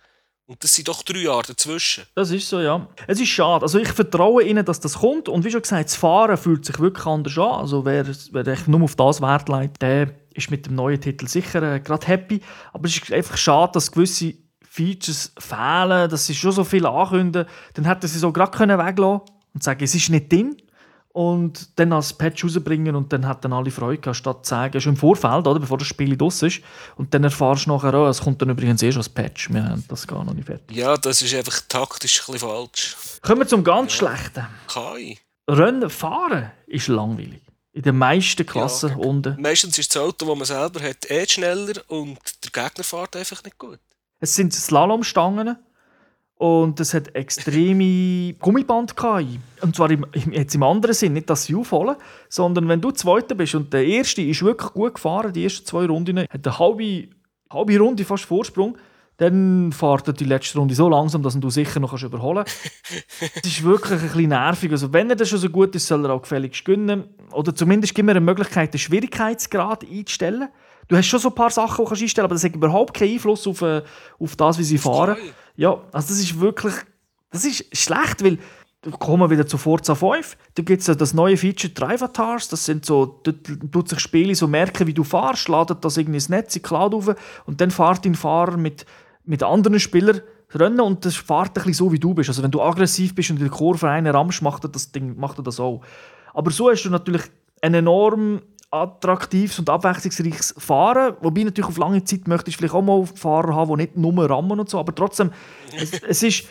Und 0.48 0.64
das 0.64 0.74
sind 0.74 0.88
doch 0.88 1.02
drei 1.02 1.18
Jahre 1.18 1.42
dazwischen. 1.48 2.04
Das 2.14 2.30
ist 2.30 2.48
so, 2.48 2.58
ja. 2.58 2.88
Es 3.06 3.20
ist 3.20 3.28
schade. 3.28 3.62
Also 3.62 3.78
ich 3.78 3.88
vertraue 3.88 4.42
ihnen, 4.42 4.64
dass 4.64 4.80
das 4.80 5.00
kommt. 5.00 5.28
Und 5.28 5.44
wie 5.44 5.50
schon 5.50 5.61
gesagt, 5.61 5.84
das 5.84 5.96
Fahren 5.96 6.38
fühlt 6.38 6.64
sich 6.64 6.78
wirklich 6.78 7.04
anders 7.04 7.37
an. 7.37 7.61
Also 7.61 7.84
wer, 7.84 8.06
wer 8.06 8.56
nur 8.66 8.84
auf 8.84 8.96
das 8.96 9.20
Wert 9.20 9.50
legt, 9.50 9.82
der 9.82 10.14
ist 10.32 10.50
mit 10.50 10.64
dem 10.64 10.74
neuen 10.74 11.02
Titel 11.02 11.28
sicher 11.28 11.62
äh, 11.74 11.80
gerade 11.80 12.06
happy. 12.06 12.40
Aber 12.72 12.87
es 12.87 12.96
ist 12.96 13.12
einfach 13.12 13.37
schade, 13.37 13.72
dass 13.74 13.92
gewisse 13.92 14.37
Features 14.62 15.34
fehlen, 15.38 16.08
dass 16.08 16.26
sie 16.26 16.34
schon 16.34 16.52
so 16.52 16.64
viel 16.64 16.87
ankündigen. 16.87 17.46
Dann 17.74 17.84
hätten 17.84 18.08
sie 18.08 18.18
so 18.18 18.32
gerade 18.32 18.52
weglassen 18.52 18.94
können 18.96 19.20
und 19.52 19.62
sagen, 19.62 19.84
es 19.84 19.94
ist 19.94 20.08
nicht 20.08 20.32
drin 20.32 20.56
und 21.12 21.78
dann 21.78 21.92
als 21.92 22.12
Patch 22.12 22.44
rausbringen 22.44 22.94
und 22.94 23.12
dann 23.12 23.26
hat 23.26 23.44
dann 23.44 23.52
alle 23.52 23.70
Freude 23.70 23.98
gehabt, 24.00 24.16
statt 24.16 24.44
zu 24.44 24.50
sagen, 24.50 24.80
schon 24.80 24.92
im 24.92 24.96
Vorfeld, 24.96 25.46
oder, 25.46 25.58
bevor 25.58 25.78
das 25.78 25.88
Spiel 25.88 26.16
draus 26.16 26.42
ist. 26.42 26.60
Und 26.96 27.12
dann 27.14 27.24
erfahrst 27.24 27.66
du 27.66 27.70
nachher, 27.70 27.94
oh, 27.94 28.06
es 28.06 28.20
kommt 28.20 28.40
dann 28.42 28.50
übrigens 28.50 28.82
erst 28.82 28.98
als 28.98 29.08
Patch. 29.08 29.50
Wir 29.50 29.64
haben 29.64 29.84
das 29.88 30.06
gar 30.06 30.24
noch 30.24 30.34
nicht 30.34 30.46
fertig. 30.46 30.76
Ja, 30.76 30.96
das 30.96 31.22
ist 31.22 31.34
einfach 31.34 31.60
taktisch 31.68 32.20
ein 32.20 32.32
bisschen 32.32 32.48
falsch. 32.48 32.96
Kommen 33.22 33.40
wir 33.40 33.48
zum 33.48 33.64
ganz 33.64 33.92
ja. 33.92 33.98
Schlechten. 33.98 34.46
KI. 34.68 35.18
Rennen 35.48 35.88
fahren 35.88 36.52
ist 36.66 36.88
langweilig. 36.88 37.40
In 37.72 37.82
den 37.82 37.96
meisten 37.96 38.44
Klassen 38.44 38.90
ja, 38.90 38.96
unten. 38.96 39.40
Meistens 39.40 39.78
ist 39.78 39.94
das 39.94 40.02
Auto, 40.02 40.26
das 40.26 40.36
man 40.36 40.44
selber 40.44 40.80
hat, 40.82 41.10
eh 41.10 41.26
schneller 41.26 41.74
und 41.88 42.18
der 42.44 42.50
Gegner 42.50 42.84
fährt 42.84 43.16
einfach 43.16 43.42
nicht 43.44 43.56
gut. 43.56 43.78
Es 44.20 44.34
sind 44.34 44.52
Slalomstangen 44.52 45.56
und 46.38 46.79
es 46.79 46.94
hat 46.94 47.14
extreme 47.14 48.35
Gummiband 48.38 48.96
KI. 48.96 49.40
Und 49.61 49.74
zwar 49.74 49.90
im, 49.90 50.07
jetzt 50.31 50.55
im 50.55 50.62
anderen 50.62 50.94
Sinn, 50.94 51.12
nicht, 51.12 51.29
dass 51.29 51.44
sie 51.44 51.57
aufholen, 51.57 51.96
sondern 52.29 52.68
wenn 52.68 52.81
du 52.81 52.92
Zweiter 52.92 53.35
bist 53.35 53.57
und 53.57 53.72
der 53.72 53.85
Erste 53.85 54.22
ist 54.22 54.42
wirklich 54.42 54.72
gut 54.72 54.94
gefahren, 54.94 55.33
die 55.33 55.44
ersten 55.44 55.66
zwei 55.66 55.87
Runden, 55.87 56.20
hat 56.20 56.46
eine 56.46 56.59
halbe, 56.59 57.09
halbe 57.53 57.79
Runde 57.79 58.05
fast 58.05 58.24
Vorsprung, 58.24 58.79
dann 59.16 59.72
fährt 59.72 60.07
er 60.07 60.12
die 60.12 60.24
letzte 60.24 60.59
Runde 60.61 60.77
so 60.77 60.88
langsam, 60.88 61.24
dass 61.24 61.38
du 61.38 61.51
sicher 61.51 61.81
noch 61.81 62.01
überholen 62.01 62.44
kannst. 62.44 63.35
das 63.35 63.44
ist 63.44 63.64
wirklich 63.64 64.01
ein 64.01 64.07
bisschen 64.07 64.29
nervig. 64.29 64.70
Also 64.70 64.92
wenn 64.92 65.11
er 65.11 65.16
das 65.16 65.29
schon 65.29 65.40
so 65.40 65.51
gut 65.51 65.74
ist, 65.74 65.88
soll 65.88 66.05
er 66.05 66.12
auch 66.12 66.22
gefälligst 66.22 66.64
gönnen. 66.64 67.03
Oder 67.33 67.53
zumindest 67.53 67.96
gibt 67.96 68.07
mir 68.07 68.12
eine 68.12 68.20
Möglichkeit, 68.20 68.72
den 68.72 68.79
Schwierigkeitsgrad 68.79 69.85
einzustellen. 69.85 70.48
Du 70.87 70.96
hast 70.96 71.07
schon 71.07 71.18
so 71.18 71.31
ein 71.31 71.35
paar 71.35 71.51
Sachen, 71.51 71.85
die 71.85 71.94
du 71.94 72.01
einstellen 72.01 72.09
kannst, 72.09 72.18
aber 72.20 72.35
das 72.35 72.44
hat 72.44 72.55
überhaupt 72.55 72.94
keinen 72.94 73.14
Einfluss 73.14 73.44
auf, 73.48 73.61
äh, 73.62 73.83
auf 74.20 74.37
das, 74.37 74.57
wie 74.57 74.62
sie 74.62 74.79
fahren. 74.79 75.16
Ja, 75.58 75.72
also 75.92 76.08
das 76.08 76.20
ist 76.20 76.38
wirklich 76.38 76.74
das 77.30 77.44
ist 77.44 77.76
schlecht, 77.76 78.24
weil 78.24 78.38
kommen 78.98 79.22
wir 79.22 79.30
wieder 79.30 79.46
zu 79.46 79.58
Forza 79.58 79.94
5. 79.94 80.36
Da 80.54 80.62
gibt 80.62 80.80
es 80.80 80.86
ja 80.86 80.94
das 80.94 81.12
neue 81.12 81.36
Feature 81.36 81.72
Drive 81.72 82.00
Avatars. 82.00 82.48
Das 82.48 82.64
sind 82.64 82.84
so, 82.84 83.20
dort 83.24 83.44
tut 83.72 83.88
sich 83.88 83.98
Spiele 83.98 84.34
so 84.34 84.46
merken, 84.46 84.86
wie 84.86 84.94
du 84.94 85.02
fahrst, 85.02 85.48
ladet 85.48 85.84
das 85.84 85.96
irgendwie 85.96 86.18
ins 86.18 86.28
Netz, 86.28 86.54
in 86.54 86.62
die 86.62 86.68
Cloud 86.68 86.94
auf 86.94 87.14
und 87.46 87.60
dann 87.60 87.70
fährt 87.70 88.04
dein 88.04 88.14
Fahrer 88.14 88.56
mit, 88.56 88.86
mit 89.24 89.42
anderen 89.42 89.80
Spielern 89.80 90.20
rennen 90.54 90.80
und 90.80 91.04
das 91.04 91.16
fährt 91.16 91.48
ein 91.48 91.54
bisschen 91.54 91.74
so, 91.74 91.92
wie 91.92 91.98
du 91.98 92.14
bist. 92.14 92.30
Also 92.30 92.42
wenn 92.42 92.52
du 92.52 92.62
aggressiv 92.62 93.14
bist 93.14 93.30
und 93.30 93.36
in 93.38 93.42
der 93.42 93.52
Kurve 93.52 93.90
einen 93.90 94.14
rammst, 94.14 94.42
macht 94.42 94.64
er 94.64 94.68
das 94.68 94.92
Ding 94.92 95.18
macht 95.18 95.38
er 95.38 95.42
das 95.42 95.58
auch. 95.58 95.82
Aber 96.32 96.50
so 96.52 96.70
hast 96.70 96.84
du 96.84 96.90
natürlich 96.90 97.24
ein 97.60 97.74
enorm 97.74 98.42
attraktives 98.70 99.59
und 99.59 99.70
abwechslungsreiches 99.70 100.54
Fahren. 100.59 101.16
Wobei 101.20 101.44
natürlich 101.44 101.68
auf 101.68 101.78
lange 101.78 102.04
Zeit 102.04 102.28
möchtest 102.28 102.57
du 102.57 102.59
vielleicht 102.59 102.74
auch 102.74 102.83
mal 102.83 103.07
Fahrer 103.07 103.54
haben, 103.54 103.76
die 103.76 103.85
nicht 103.85 103.96
nur 103.96 104.28
rammen 104.28 104.61
und 104.61 104.68
so. 104.68 104.78
Aber 104.78 104.94
trotzdem, 104.94 105.31
es, 105.76 105.92
es 106.02 106.22
ist 106.22 106.44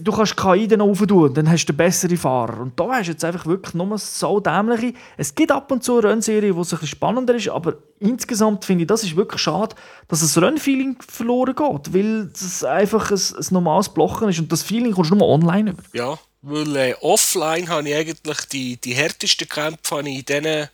du 0.00 0.12
kannst 0.12 0.36
KI 0.36 0.68
dann 0.68 0.80
auftun, 0.80 1.32
dann 1.32 1.50
hast 1.50 1.66
du 1.66 1.72
bessere 1.72 2.16
Fahrer. 2.16 2.60
Und 2.60 2.78
da 2.78 2.88
hast 2.88 3.06
du 3.06 3.12
jetzt 3.12 3.24
einfach 3.24 3.46
wirklich 3.46 3.74
nur 3.74 3.96
so 3.98 4.40
dämliche. 4.40 4.94
Es 5.16 5.34
gibt 5.34 5.52
ab 5.52 5.70
und 5.70 5.82
zu 5.82 5.98
eine 5.98 6.10
Rennserie, 6.10 6.52
die 6.52 6.58
bisschen 6.58 6.86
spannender 6.86 7.34
ist, 7.34 7.48
aber 7.48 7.74
insgesamt 7.98 8.64
finde 8.64 8.82
ich, 8.82 8.88
das 8.88 9.04
ist 9.04 9.16
wirklich 9.16 9.40
schade, 9.40 9.74
dass 10.08 10.20
das 10.20 10.40
Rennfeeling 10.40 10.98
verloren 11.06 11.54
geht, 11.54 11.94
weil 11.94 12.30
es 12.34 12.64
einfach 12.64 13.10
ein, 13.10 13.16
ein 13.16 13.46
normales 13.50 13.88
Blochen 13.88 14.28
ist 14.28 14.38
und 14.38 14.50
das 14.52 14.62
Feeling 14.62 14.92
kommst 14.92 15.10
du 15.10 15.16
nur 15.16 15.28
online 15.28 15.70
über. 15.70 15.82
Ja, 15.92 16.18
weil 16.42 16.76
äh, 16.76 16.94
offline 17.00 17.68
habe 17.68 17.88
ich 17.88 17.96
eigentlich 17.96 18.40
die, 18.46 18.76
die 18.76 18.94
härtesten 18.94 19.48
Kämpfe 19.48 20.00
in 20.00 20.24
denen, 20.24 20.68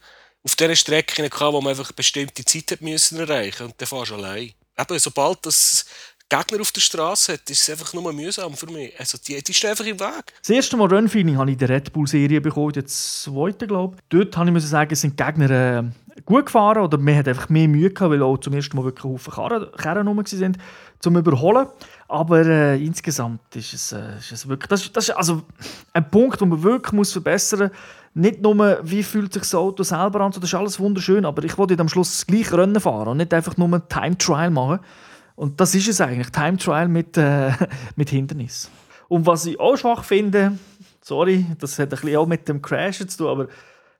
auf 0.44 0.57
diesen 0.57 0.76
Strecken 0.76 1.28
gehabt, 1.28 1.52
wo 1.52 1.61
man 1.61 1.70
einfach 1.70 1.92
bestimmte 1.92 2.44
Zeit 2.44 2.81
müssen 2.81 3.18
erreichen 3.18 3.66
und 3.66 3.74
dann 3.78 3.87
fährst 3.87 4.11
du 4.11 4.16
allein. 4.16 4.52
Eben, 4.78 4.98
sobald 4.98 5.44
das 5.46 5.85
Gegner 6.28 6.62
auf 6.62 6.72
der 6.72 6.81
Straße 6.81 7.35
hat, 7.35 7.50
ist 7.50 7.61
es 7.61 7.70
einfach 7.70 7.92
nur 7.92 8.11
mühsam 8.11 8.57
für 8.57 8.66
mich. 8.66 8.98
Also 8.98 9.18
die, 9.18 9.42
die 9.42 9.52
stehen 9.52 9.70
einfach 9.70 9.85
im 9.85 10.00
Weg. 10.00 10.33
Das 10.40 10.48
erste 10.48 10.78
Mal 10.78 10.88
Rennfeeling 10.88 11.37
habe 11.37 11.50
ich 11.50 11.55
in 11.55 11.59
der 11.59 11.68
Red 11.68 11.92
Bull-Serie 11.92 12.40
bekommen, 12.40 12.72
jetzt 12.74 13.22
zweite, 13.22 13.66
glaube 13.66 13.96
ich. 13.96 14.02
Dort 14.09 14.35
habe 14.37 14.57
ich 14.57 14.64
sagen, 14.64 14.94
sind 14.94 15.18
die 15.18 15.22
Gegner 15.22 15.50
äh, 15.50 15.83
gut 16.25 16.46
gefahren 16.46 16.83
oder 16.83 16.98
man 16.98 17.16
hat 17.16 17.29
einfach 17.29 17.48
mehr 17.48 17.68
Mühe 17.68 17.90
gehabt, 17.90 18.11
weil 18.11 18.22
auch 18.22 18.38
zum 18.38 18.55
ersten 18.55 18.77
Mal 18.77 18.85
wirklich 18.85 19.05
Haufen 19.05 19.33
Karren, 19.33 19.66
Karren 19.77 20.09
rum 20.09 20.18
waren, 20.18 20.57
zum 20.98 21.16
Überholen. 21.16 21.66
Aber 22.09 22.44
äh, 22.44 22.85
insgesamt 22.85 23.40
ist 23.57 23.72
es, 23.72 23.92
äh, 23.92 24.18
ist 24.18 24.33
es 24.33 24.48
wirklich, 24.48 24.68
das, 24.68 24.92
das 24.92 25.09
ist 25.09 25.16
also 25.16 25.42
ein 25.92 26.09
Punkt, 26.11 26.40
den 26.40 26.48
man 26.48 26.62
wirklich 26.62 26.92
muss 26.92 27.12
verbessern 27.12 27.70
muss. 27.70 27.79
Nicht 28.14 28.42
nur, 28.42 28.79
wie 28.83 29.03
fühlt 29.03 29.33
sich 29.33 29.42
das 29.42 29.55
Auto 29.55 29.83
selber 29.83 30.20
an, 30.20 30.33
das 30.33 30.44
ist 30.44 30.55
alles 30.55 30.79
wunderschön, 30.79 31.25
aber 31.25 31.44
ich 31.44 31.57
wollte 31.57 31.79
am 31.79 31.88
Schluss 31.88 32.11
das 32.11 32.27
gleiche 32.27 32.59
Rennen 32.59 32.79
fahren 32.79 33.09
und 33.09 33.16
nicht 33.16 33.33
einfach 33.33 33.57
nur 33.57 33.88
Time 33.88 34.18
Trial 34.18 34.51
machen. 34.51 34.81
Und 35.35 35.59
das 35.61 35.75
ist 35.75 35.88
es 35.88 36.01
eigentlich, 36.01 36.31
Time 36.31 36.59
Trial 36.59 36.88
mit, 36.88 37.16
äh, 37.16 37.53
mit 37.96 38.11
Hindernis. 38.11 38.70
Und 39.09 39.27
was 39.27 39.46
ich 39.46 39.59
auch 39.59 39.77
schwach 39.77 40.05
finde, 40.05 40.59
sorry, 41.01 41.46
das 41.59 41.79
hat 41.79 41.87
ein 41.87 42.01
bisschen 42.01 42.16
auch 42.16 42.27
mit 42.27 42.48
dem 42.48 42.61
Crash 42.61 42.98
zu 42.98 43.16
tun, 43.16 43.29
aber 43.29 43.48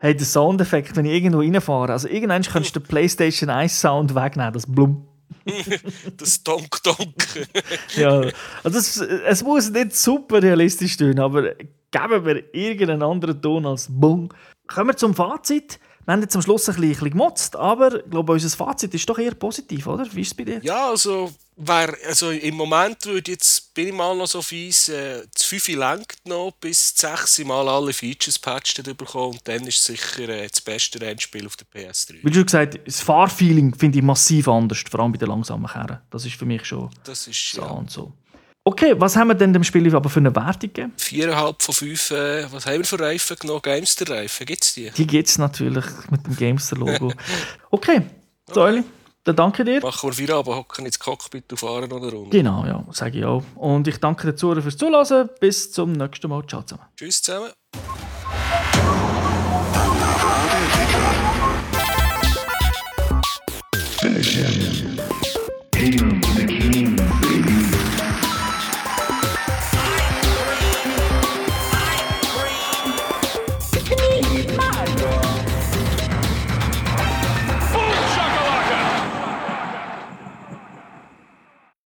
hey, 0.03 0.17
der 0.17 0.27
Soundeffekt, 0.27 0.97
wenn 0.97 1.05
ich 1.05 1.13
irgendwo 1.13 1.39
reinfahre, 1.39 1.93
also 1.93 2.09
irgendwann 2.09 2.43
kannst 2.43 2.75
du 2.75 2.81
den 2.81 2.89
PlayStation 2.89 3.49
1 3.49 3.81
Sound 3.81 4.15
wegnehmen, 4.17 4.53
das 4.53 4.67
Blum. 4.67 5.07
das 6.17 6.43
Donk 6.43 6.83
Donk. 6.83 7.15
ja, 7.97 8.23
also 8.65 8.79
es, 8.79 8.97
es 8.99 9.45
muss 9.45 9.71
nicht 9.71 9.95
super 9.95 10.43
realistisch 10.43 10.97
tun, 10.97 11.21
aber 11.21 11.55
geben 11.93 12.25
wir 12.27 12.53
irgendeinen 12.53 13.03
anderen 13.05 13.41
Ton 13.41 13.65
als 13.65 13.87
Bum. 13.89 14.29
Kommen 14.67 14.91
wir 14.91 14.97
zum 14.97 15.15
Fazit. 15.15 15.79
Wir 16.05 16.13
haben 16.15 16.23
jetzt 16.23 16.35
am 16.35 16.43
Schluss 16.43 16.69
ein 16.69 16.81
bisschen, 16.81 17.11
gemotzt, 17.11 17.55
aber 17.55 18.05
ich 18.05 18.11
glaube, 18.11 18.33
unser 18.33 18.51
Fazit 18.51 18.93
ist 18.95 19.09
doch 19.09 19.19
eher 19.19 19.35
positiv, 19.35 19.87
oder? 19.87 20.07
Wie 20.13 20.23
ist 20.23 20.29
es 20.29 20.35
bei 20.35 20.45
dir? 20.45 20.61
Ja, 20.63 20.89
also, 20.89 21.33
wär, 21.57 21.95
also 22.09 22.31
im 22.31 22.57
Moment 22.57 23.05
würde 23.07 23.31
jetzt, 23.31 23.73
bin 23.73 23.89
ich 23.89 23.95
mal 23.95 24.17
noch 24.17 24.27
so 24.27 24.43
fies, 24.43 24.89
äh, 24.89 25.23
das 25.33 25.45
5 25.45 25.69
lenkt 25.69 26.27
noch, 26.27 26.53
bis 26.61 26.93
6 26.97 27.45
Mal 27.45 27.69
alle 27.69 27.93
Features 27.93 28.39
patched 28.39 28.83
bekommen 28.97 29.35
und 29.35 29.41
dann 29.47 29.65
ist 29.67 29.79
es 29.79 29.85
sicher 29.85 30.29
äh, 30.29 30.49
das 30.49 30.61
beste 30.61 31.01
Rennspiel 31.01 31.47
auf 31.47 31.57
der 31.57 31.67
PS3. 31.69 32.17
Wie 32.23 32.31
du 32.31 32.45
gesagt 32.45 32.75
hast, 32.75 32.87
das 32.87 33.01
Fahrfeeling 33.01 33.75
finde 33.75 33.99
ich 33.99 34.05
massiv 34.05 34.49
anders, 34.49 34.83
vor 34.91 35.01
allem 35.01 35.13
bei 35.13 35.19
den 35.19 35.29
langsamen 35.29 35.69
Kerren. 35.69 36.01
Das 36.11 36.25
ist 36.27 36.35
für 36.35 36.47
mich 36.47 36.65
schon 36.65 36.91
das 37.05 37.29
ist, 37.29 37.53
so 37.53 37.63
ja. 37.63 37.69
und 37.69 37.91
so. 37.91 38.13
Okay, 38.65 38.95
was 38.97 39.17
haben 39.17 39.29
wir 39.29 39.35
denn 39.35 39.53
dem 39.53 39.65
Spiel 39.65 39.95
aber 39.95 40.09
für 40.09 40.21
eine 40.21 40.35
Wertung 40.35 40.73
gegeben? 40.73 40.93
4,5 40.97 41.55
von 41.59 41.75
5. 41.75 42.11
Äh, 42.13 42.53
was 42.53 42.67
haben 42.67 42.79
wir 42.79 42.85
für 42.85 43.01
Reifen 43.01 43.37
genommen? 43.41 43.61
Gamester-Reifen, 43.63 44.47
gibt 44.47 44.65
es 44.65 44.75
die? 44.75 44.91
Die 44.91 45.07
gibt 45.07 45.29
es 45.29 45.39
natürlich 45.39 45.85
mit 46.11 46.25
dem 46.25 46.37
Gamester-Logo. 46.37 47.13
okay, 47.71 48.03
Säuli, 48.53 48.85
dann 49.25 49.35
danke 49.35 49.65
dir. 49.65 49.81
Machen 49.81 50.11
wir 50.11 50.19
wieder 50.19 50.37
aber 50.37 50.57
hocken 50.57 50.87
ins 50.87 50.99
Cockpit 50.99 51.51
und 51.51 51.59
fahren 51.59 51.91
oder 51.93 52.13
runter. 52.13 52.31
Genau, 52.31 52.65
ja, 52.65 52.85
sage 52.93 53.19
ich 53.19 53.25
auch. 53.25 53.43
Und 53.57 53.89
ich 53.89 53.99
danke 53.99 54.29
den 54.29 54.37
Zuhörern 54.37 54.63
fürs 54.63 54.77
Zuhören. 54.77 55.29
Bis 55.41 55.73
zum 55.73 55.93
nächsten 55.93 56.29
Mal. 56.29 56.47
Ciao 56.47 56.63
zusammen. 56.63 56.87
Tschüss 56.97 57.21
zusammen. 57.21 57.51